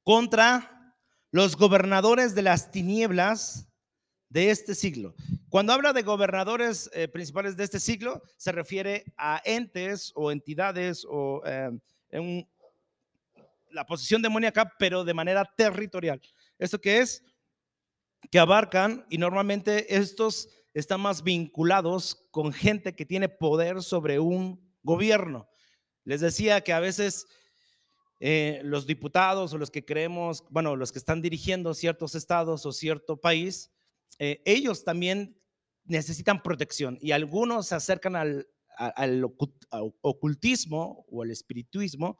contra 0.03 0.95
los 1.31 1.57
gobernadores 1.57 2.35
de 2.35 2.43
las 2.43 2.71
tinieblas 2.71 3.67
de 4.29 4.51
este 4.51 4.75
siglo. 4.75 5.15
Cuando 5.49 5.73
habla 5.73 5.93
de 5.93 6.03
gobernadores 6.03 6.89
eh, 6.93 7.07
principales 7.07 7.55
de 7.55 7.63
este 7.63 7.79
siglo, 7.79 8.21
se 8.37 8.51
refiere 8.51 9.05
a 9.17 9.41
entes 9.45 10.11
o 10.15 10.31
entidades 10.31 11.05
o 11.07 11.41
eh, 11.45 11.71
en 12.09 12.47
la 13.71 13.85
posición 13.85 14.21
demoníaca, 14.21 14.73
pero 14.79 15.03
de 15.03 15.13
manera 15.13 15.45
territorial. 15.45 16.21
¿Esto 16.57 16.79
qué 16.79 16.99
es? 16.99 17.23
que 18.31 18.39
abarcan 18.39 19.05
y 19.09 19.17
normalmente 19.17 19.95
estos 19.95 20.49
están 20.73 21.01
más 21.01 21.23
vinculados 21.23 22.27
con 22.31 22.51
gente 22.51 22.95
que 22.95 23.05
tiene 23.05 23.29
poder 23.29 23.81
sobre 23.81 24.19
un 24.19 24.61
gobierno. 24.83 25.47
Les 26.03 26.21
decía 26.21 26.61
que 26.61 26.73
a 26.73 26.79
veces 26.79 27.27
eh, 28.19 28.61
los 28.63 28.85
diputados 28.85 29.53
o 29.53 29.57
los 29.57 29.71
que 29.71 29.85
creemos, 29.85 30.43
bueno, 30.49 30.75
los 30.75 30.91
que 30.91 30.99
están 30.99 31.21
dirigiendo 31.21 31.73
ciertos 31.73 32.15
estados 32.15 32.65
o 32.65 32.71
cierto 32.71 33.17
país, 33.17 33.71
eh, 34.19 34.41
ellos 34.45 34.83
también 34.83 35.39
necesitan 35.83 36.41
protección 36.41 36.97
y 37.01 37.11
algunos 37.11 37.67
se 37.67 37.75
acercan 37.75 38.15
al, 38.15 38.47
ocultismo 40.01 41.05
o 41.09 41.23
al 41.23 41.31
espirituismo 41.31 42.17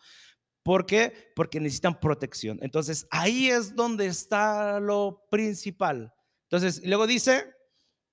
¿Por 0.65 0.88
qué? 0.88 1.31
Porque 1.36 1.60
necesitan 1.60 1.99
protección. 1.99 2.58
Entonces, 2.60 3.05
ahí 3.12 3.51
es 3.51 3.75
donde 3.75 4.08
está 4.08 4.79
lo 4.79 5.27
principal. 5.29 6.12
Entonces, 6.49 6.81
luego 6.84 7.05
dice, 7.05 7.45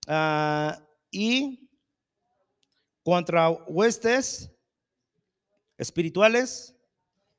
ah, 0.06 0.86
y 1.10 1.70
contra 3.02 3.48
huestes 3.48 4.52
espirituales 5.78 6.76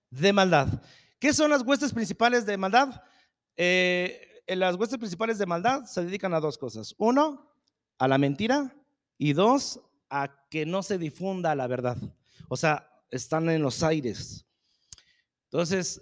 de 0.09 0.33
maldad. 0.33 0.81
¿Qué 1.19 1.31
son 1.31 1.51
las 1.51 1.61
huestes 1.61 1.93
principales 1.93 2.47
de 2.47 2.57
maldad? 2.57 3.03
Eh, 3.55 4.32
las 4.47 4.75
huestes 4.75 4.97
principales 4.97 5.37
de 5.37 5.45
maldad 5.45 5.85
se 5.85 6.03
dedican 6.03 6.33
a 6.33 6.39
dos 6.39 6.57
cosas. 6.57 6.93
Uno, 6.97 7.51
a 7.97 8.07
la 8.07 8.17
mentira 8.17 8.75
y 9.17 9.33
dos, 9.33 9.81
a 10.09 10.47
que 10.49 10.65
no 10.65 10.83
se 10.83 10.97
difunda 10.97 11.55
la 11.55 11.67
verdad. 11.67 11.97
O 12.49 12.57
sea, 12.57 12.89
están 13.09 13.49
en 13.49 13.61
los 13.61 13.83
aires. 13.83 14.45
Entonces, 15.45 16.01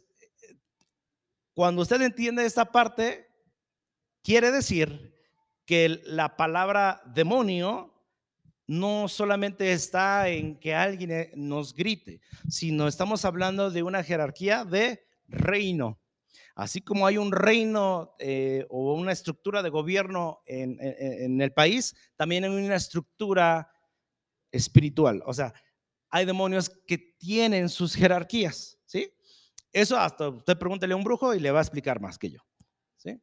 cuando 1.54 1.82
usted 1.82 2.02
entiende 2.02 2.46
esta 2.46 2.66
parte, 2.66 3.28
quiere 4.24 4.52
decir 4.52 5.14
que 5.66 6.02
la 6.06 6.36
palabra 6.36 7.02
demonio 7.06 7.94
no 8.68 9.08
solamente 9.08 9.74
está 9.74 10.30
en 10.30 10.58
que 10.58 10.74
alguien 10.74 11.12
eh, 11.12 11.32
nos 11.36 11.74
grite, 11.74 12.22
sino 12.50 12.88
estamos 12.88 13.26
hablando 13.26 13.70
de 13.70 13.84
una 13.84 14.04
jerarquía 14.04 14.64
de 14.64 15.06
reino. 15.28 16.01
Así 16.56 16.82
como 16.82 17.08
hay 17.08 17.18
un 17.18 17.32
reino 17.32 18.16
eh, 18.20 18.66
o 18.70 18.94
una 18.94 19.12
estructura 19.12 19.64
de 19.64 19.70
gobierno 19.70 20.42
en, 20.46 20.78
en, 20.80 21.42
el 21.42 21.54
país, 21.54 21.96
también 22.16 22.44
hay 22.44 22.50
una 22.50 22.76
estructura 22.76 23.72
espiritual. 24.52 25.24
O 25.26 25.34
sea, 25.34 25.54
hay 26.10 26.26
demonios 26.26 26.70
que 26.86 26.98
tienen 26.98 27.70
sus 27.70 27.96
jerarquías, 27.96 28.78
¿sí? 28.86 29.12
Eso 29.72 29.98
hasta 29.98 30.30
usted 30.30 30.58
pregúntele 30.58 30.94
a 30.94 30.98
un 30.98 31.04
brujo 31.04 31.34
y 31.34 31.40
le 31.40 31.52
va 31.52 31.60
a 31.60 31.64
explicar 31.64 32.02
más 32.02 32.18
que 32.18 32.32
yo, 32.32 32.40
¿sí? 32.98 33.18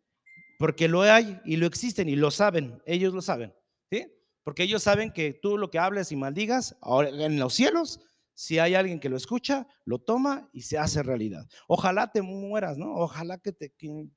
Porque 0.59 0.89
lo 0.89 1.03
hay 1.03 1.39
y 1.45 1.57
lo 1.57 1.67
existen 1.67 2.09
y 2.09 2.17
lo 2.17 2.31
saben, 2.31 2.83
ellos 2.87 3.13
lo 3.13 3.21
saben, 3.21 3.55
¿sí? 3.91 4.07
Porque 4.43 4.63
ellos 4.63 4.83
saben 4.83 5.13
que 5.13 5.35
tú 5.35 5.59
lo 5.59 5.71
que 5.71 5.79
hables 5.79 6.11
y 6.11 6.17
maldigas, 6.17 6.77
ahora 6.81 7.11
en 7.11 7.39
los 7.39 7.53
cielos, 7.53 8.01
si 8.39 8.61
hay 8.61 8.77
alguien 8.77 9.01
que 9.01 9.09
lo 9.09 9.17
escucha, 9.17 9.67
lo 9.85 9.99
toma 9.99 10.49
y 10.53 10.63
se 10.63 10.79
hace 10.79 11.03
realidad. 11.03 11.45
Ojalá 11.67 12.13
te 12.13 12.23
mueras, 12.23 12.79
¿no? 12.79 12.95
Ojalá 12.95 13.39
que 13.39 13.51
te, 13.51 13.73
quién, 13.73 14.13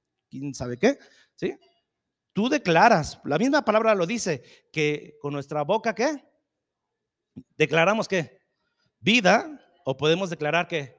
sabe 0.53 0.77
qué, 0.77 0.99
¿sí? 1.33 1.57
Tú 2.31 2.47
declaras, 2.47 3.19
la 3.25 3.39
misma 3.39 3.65
palabra 3.65 3.95
lo 3.95 4.05
dice, 4.05 4.43
que 4.71 5.17
con 5.19 5.33
nuestra 5.33 5.63
boca, 5.63 5.95
¿qué? 5.95 6.23
Declaramos 7.57 8.07
que 8.07 8.37
vida 8.99 9.59
o 9.85 9.97
podemos 9.97 10.29
declarar 10.29 10.67
que 10.67 10.95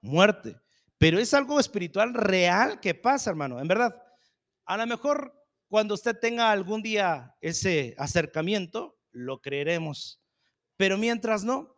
muerte. 0.00 0.56
Pero 0.98 1.20
es 1.20 1.34
algo 1.34 1.60
espiritual 1.60 2.14
real 2.14 2.80
que 2.80 2.94
pasa, 2.94 3.30
hermano, 3.30 3.60
en 3.60 3.68
verdad. 3.68 3.94
A 4.64 4.76
lo 4.76 4.88
mejor 4.88 5.40
cuando 5.68 5.94
usted 5.94 6.18
tenga 6.18 6.50
algún 6.50 6.82
día 6.82 7.36
ese 7.40 7.94
acercamiento, 7.96 8.98
lo 9.12 9.40
creeremos. 9.40 10.20
Pero 10.76 10.98
mientras 10.98 11.44
no, 11.44 11.75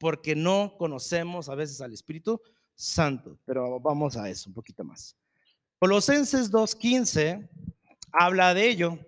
porque 0.00 0.34
no 0.34 0.76
conocemos 0.78 1.50
a 1.50 1.54
veces 1.54 1.82
al 1.82 1.92
Espíritu 1.92 2.40
Santo. 2.74 3.38
Pero 3.44 3.78
vamos 3.78 4.16
a 4.16 4.30
eso 4.30 4.48
un 4.48 4.54
poquito 4.54 4.82
más. 4.82 5.14
Colosenses 5.78 6.50
2.15 6.50 7.48
habla 8.10 8.54
de 8.54 8.66
ello, 8.66 8.98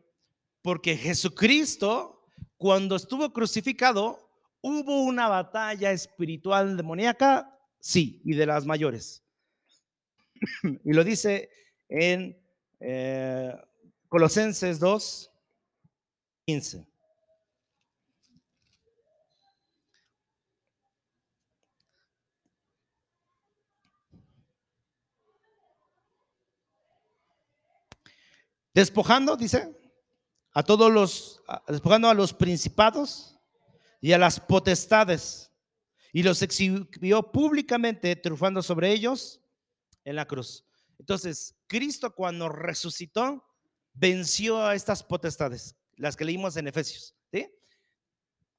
porque 0.60 0.94
Jesucristo, 0.94 2.26
cuando 2.58 2.96
estuvo 2.96 3.32
crucificado, 3.32 4.30
hubo 4.60 5.02
una 5.02 5.28
batalla 5.28 5.92
espiritual 5.92 6.76
demoníaca, 6.76 7.58
sí, 7.80 8.20
y 8.24 8.34
de 8.34 8.46
las 8.46 8.66
mayores. 8.66 9.24
y 10.84 10.92
lo 10.92 11.02
dice 11.04 11.48
en 11.88 12.38
eh, 12.80 13.56
Colosenses 14.08 14.78
2, 14.78 15.30
15. 16.44 16.91
Despojando, 28.74 29.36
dice, 29.36 29.76
a 30.52 30.62
todos 30.62 30.92
los, 30.92 31.42
despojando 31.68 32.08
a 32.08 32.14
los 32.14 32.32
principados 32.32 33.38
y 34.00 34.12
a 34.12 34.18
las 34.18 34.40
potestades, 34.40 35.50
y 36.12 36.22
los 36.22 36.42
exhibió 36.42 37.32
públicamente, 37.32 38.14
triunfando 38.16 38.62
sobre 38.62 38.92
ellos 38.92 39.40
en 40.04 40.16
la 40.16 40.26
cruz. 40.26 40.64
Entonces, 40.98 41.56
Cristo 41.66 42.14
cuando 42.14 42.48
resucitó, 42.48 43.44
venció 43.94 44.62
a 44.64 44.74
estas 44.74 45.02
potestades, 45.02 45.74
las 45.96 46.16
que 46.16 46.24
leímos 46.24 46.56
en 46.56 46.68
Efesios, 46.68 47.14
¿sí? 47.32 47.48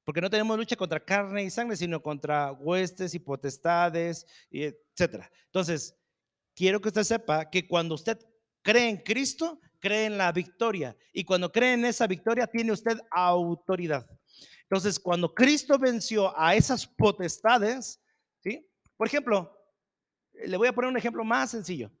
Porque 0.04 0.20
no 0.20 0.28
tenemos 0.28 0.58
lucha 0.58 0.76
contra 0.76 1.02
carne 1.02 1.44
y 1.44 1.50
sangre, 1.50 1.76
sino 1.76 2.02
contra 2.02 2.52
huestes 2.52 3.14
y 3.14 3.18
potestades, 3.18 4.26
y 4.50 4.64
etcétera. 4.64 5.30
Entonces, 5.46 5.96
quiero 6.54 6.80
que 6.80 6.88
usted 6.88 7.04
sepa 7.04 7.48
que 7.48 7.66
cuando 7.66 7.94
usted 7.94 8.18
cree 8.62 8.88
en 8.88 8.98
Cristo, 8.98 9.60
cree 9.84 10.06
en 10.06 10.16
la 10.16 10.32
victoria. 10.32 10.96
Y 11.12 11.24
cuando 11.24 11.52
cree 11.52 11.74
en 11.74 11.84
esa 11.84 12.06
victoria, 12.06 12.46
tiene 12.46 12.72
usted 12.72 12.98
autoridad. 13.10 14.08
Entonces, 14.62 14.98
cuando 14.98 15.34
Cristo 15.34 15.78
venció 15.78 16.32
a 16.38 16.54
esas 16.54 16.86
potestades, 16.86 18.02
¿sí? 18.40 18.66
Por 18.96 19.06
ejemplo, 19.06 19.54
le 20.32 20.56
voy 20.56 20.68
a 20.68 20.72
poner 20.72 20.90
un 20.90 20.96
ejemplo 20.96 21.22
más 21.22 21.50
sencillo. 21.50 21.92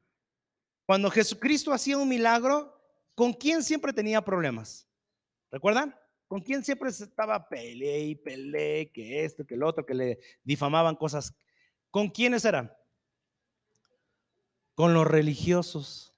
Cuando 0.86 1.10
Jesucristo 1.10 1.74
hacía 1.74 1.98
un 1.98 2.08
milagro, 2.08 2.74
¿con 3.14 3.34
quién 3.34 3.62
siempre 3.62 3.92
tenía 3.92 4.24
problemas? 4.24 4.88
¿Recuerdan? 5.50 5.94
¿Con 6.26 6.40
quién 6.40 6.64
siempre 6.64 6.88
estaba 6.88 7.46
pele 7.46 8.00
y 8.00 8.14
pele, 8.14 8.90
que 8.94 9.26
esto, 9.26 9.44
que 9.44 9.56
el 9.56 9.62
otro, 9.62 9.84
que 9.84 9.94
le 9.94 10.18
difamaban 10.42 10.96
cosas? 10.96 11.34
¿Con 11.90 12.08
quiénes 12.08 12.46
eran? 12.46 12.72
Con 14.74 14.94
los 14.94 15.06
religiosos, 15.06 16.13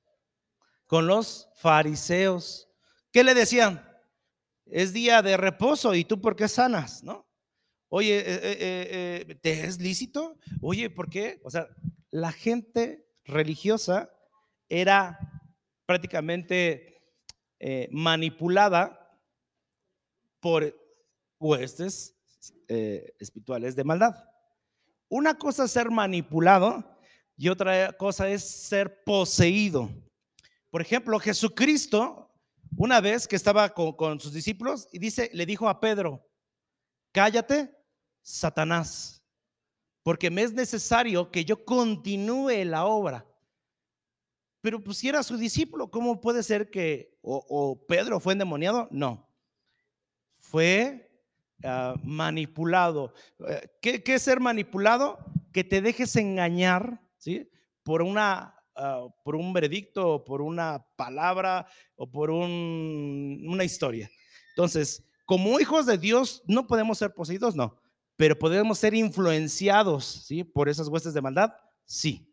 con 0.86 1.06
los 1.06 1.48
fariseos. 1.54 2.68
¿Qué 3.12 3.24
le 3.24 3.34
decían? 3.34 3.84
Es 4.66 4.92
día 4.92 5.22
de 5.22 5.36
reposo 5.36 5.94
y 5.94 6.04
tú 6.04 6.20
por 6.20 6.36
qué 6.36 6.48
sanas, 6.48 7.02
¿no? 7.02 7.26
Oye, 7.88 8.18
eh, 8.18 8.40
eh, 8.42 9.24
eh, 9.28 9.34
¿te 9.36 9.64
es 9.64 9.80
lícito? 9.80 10.36
Oye, 10.60 10.90
¿por 10.90 11.08
qué? 11.08 11.40
O 11.44 11.50
sea, 11.50 11.68
la 12.10 12.32
gente 12.32 13.06
religiosa 13.24 14.10
era 14.68 15.18
prácticamente 15.86 16.92
manipulada 17.90 19.18
por 20.40 20.76
huestes 21.38 22.14
espirituales 22.68 23.76
de 23.76 23.84
maldad. 23.84 24.14
Una 25.08 25.38
cosa 25.38 25.64
es 25.64 25.70
ser 25.70 25.90
manipulado 25.90 26.98
y 27.36 27.48
otra 27.48 27.92
cosa 27.92 28.28
es 28.28 28.42
ser 28.44 29.04
poseído. 29.04 29.90
Por 30.76 30.82
ejemplo, 30.82 31.18
Jesucristo, 31.18 32.30
una 32.76 33.00
vez 33.00 33.26
que 33.26 33.34
estaba 33.34 33.72
con, 33.72 34.20
sus 34.20 34.34
discípulos, 34.34 34.90
y 34.92 34.98
dice, 34.98 35.30
le 35.32 35.46
dijo 35.46 35.70
a 35.70 35.80
Pedro, 35.80 36.28
cállate, 37.12 37.74
Satanás, 38.20 39.24
porque 40.02 40.30
me 40.30 40.42
es 40.42 40.52
necesario 40.52 41.30
que 41.30 41.46
yo 41.46 41.64
continúe 41.64 42.62
la 42.66 42.84
obra. 42.84 43.26
Pero 44.60 44.84
pues 44.84 44.98
si 44.98 45.08
era 45.08 45.22
su 45.22 45.38
discípulo, 45.38 45.90
¿cómo 45.90 46.20
puede 46.20 46.42
ser 46.42 46.68
que 46.68 47.16
o, 47.22 47.82
Pedro 47.88 48.20
fue 48.20 48.34
endemoniado? 48.34 48.86
No, 48.90 49.26
fue 50.40 51.10
ah, 51.64 51.94
manipulado. 52.04 53.14
Eh, 53.48 53.66
¿Qué, 53.80 54.02
es 54.04 54.22
ser 54.22 54.40
manipulado? 54.40 55.24
Que 55.54 55.64
te 55.64 55.80
dejes 55.80 56.14
engañar, 56.16 57.00
¿sí? 57.16 57.50
Por 57.82 58.02
una 58.02 58.55
ah, 58.76 59.06
por 59.22 59.36
un 59.36 59.52
veredicto, 59.52 60.24
por 60.24 60.42
una 60.42 60.84
palabra 60.96 61.66
o 61.96 62.10
por 62.10 62.30
una 62.30 63.64
historia. 63.64 64.10
Entonces, 64.50 65.04
como 65.24 65.58
hijos 65.60 65.86
de 65.86 65.98
Dios, 65.98 66.42
no 66.46 66.66
podemos 66.66 66.98
ser 66.98 67.12
poseídos, 67.12 67.56
no, 67.56 67.76
pero 68.16 68.38
podemos 68.38 68.78
ser 68.78 68.94
influenciados, 68.94 70.04
¿sí? 70.04 70.44
Por 70.44 70.68
esas 70.68 70.88
huestes 70.88 71.14
de 71.14 71.22
maldad, 71.22 71.52
sí. 71.84 72.32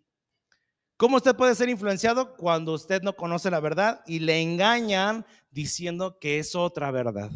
¿Cómo 0.96 1.18
usted 1.18 1.36
puede 1.36 1.56
ser 1.56 1.70
influenciado 1.70 2.38
cuando 2.38 2.74
usted 2.74 3.02
no 3.02 3.16
conoce 3.16 3.50
la 3.50 3.60
verdad 3.60 4.02
y 4.06 4.20
le 4.20 4.42
engañan 4.42 5.26
diciendo 5.52 6.18
que 6.20 6.40
es 6.40 6.56
otra 6.56 6.92
verdad? 6.92 7.32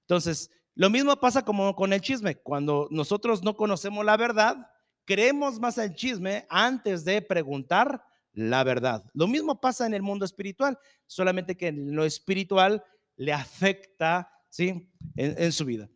Entonces, 0.00 0.50
lo 0.74 0.88
mismo 0.88 1.14
pasa 1.16 1.44
como 1.44 1.74
con 1.76 1.92
el 1.92 2.00
chisme. 2.00 2.36
Cuando 2.36 2.88
nosotros 2.90 3.42
no 3.42 3.56
conocemos 3.56 4.04
la 4.04 4.16
verdad, 4.16 4.70
creemos 5.04 5.60
más 5.60 5.76
el 5.78 5.94
chisme 5.94 6.46
antes 6.48 7.04
de 7.04 7.20
preguntar 7.20 8.02
la 8.32 8.64
verdad. 8.64 9.04
Lo 9.14 9.26
mismo 9.26 9.60
pasa 9.60 9.86
en 9.86 9.94
el 9.94 10.02
mundo 10.02 10.24
espiritual, 10.24 10.78
solamente 11.06 11.56
que 11.56 11.68
en 11.68 11.94
lo 11.94 12.04
espiritual 12.04 12.84
le 13.16 13.32
afecta, 13.32 14.30
¿sí? 14.48 14.90
En, 15.16 15.52
su 15.52 15.64
vida. 15.64 15.88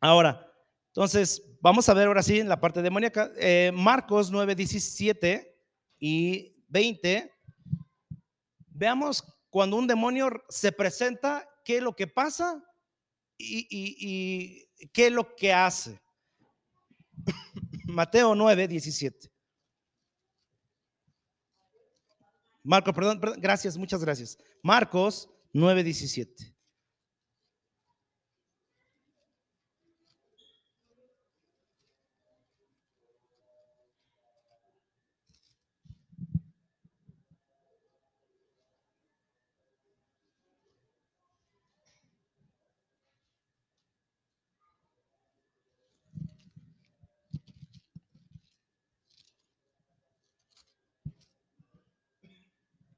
Ahora, 0.00 0.52
entonces, 0.88 1.42
vamos 1.60 1.88
a 1.88 1.94
ver 1.94 2.06
ahora 2.06 2.22
sí 2.22 2.38
en 2.38 2.48
la 2.48 2.60
parte 2.60 2.82
demoníaca. 2.82 3.30
Eh, 3.36 3.70
Marcos 3.74 4.30
9, 4.30 4.54
17 4.54 5.58
y 5.98 6.56
20, 6.68 7.32
veamos 8.68 9.24
cuando 9.50 9.76
un 9.76 9.86
demonio 9.86 10.30
se 10.48 10.72
presenta, 10.72 11.48
qué 11.64 11.78
es 11.78 11.82
lo 11.82 11.94
que 11.96 12.06
pasa 12.06 12.62
y, 13.38 14.68
qué 14.92 15.06
es 15.06 15.12
lo 15.12 15.34
que 15.34 15.52
hace. 15.52 16.00
Mateo 17.84 18.34
9, 18.34 18.68
17. 18.68 19.35
Marcos, 22.66 22.94
perdón, 22.94 23.20
perdón, 23.20 23.40
gracias, 23.40 23.78
muchas 23.78 24.02
gracias. 24.02 24.38
Marcos 24.62 25.30
9, 25.52 25.84
17. 25.84 26.55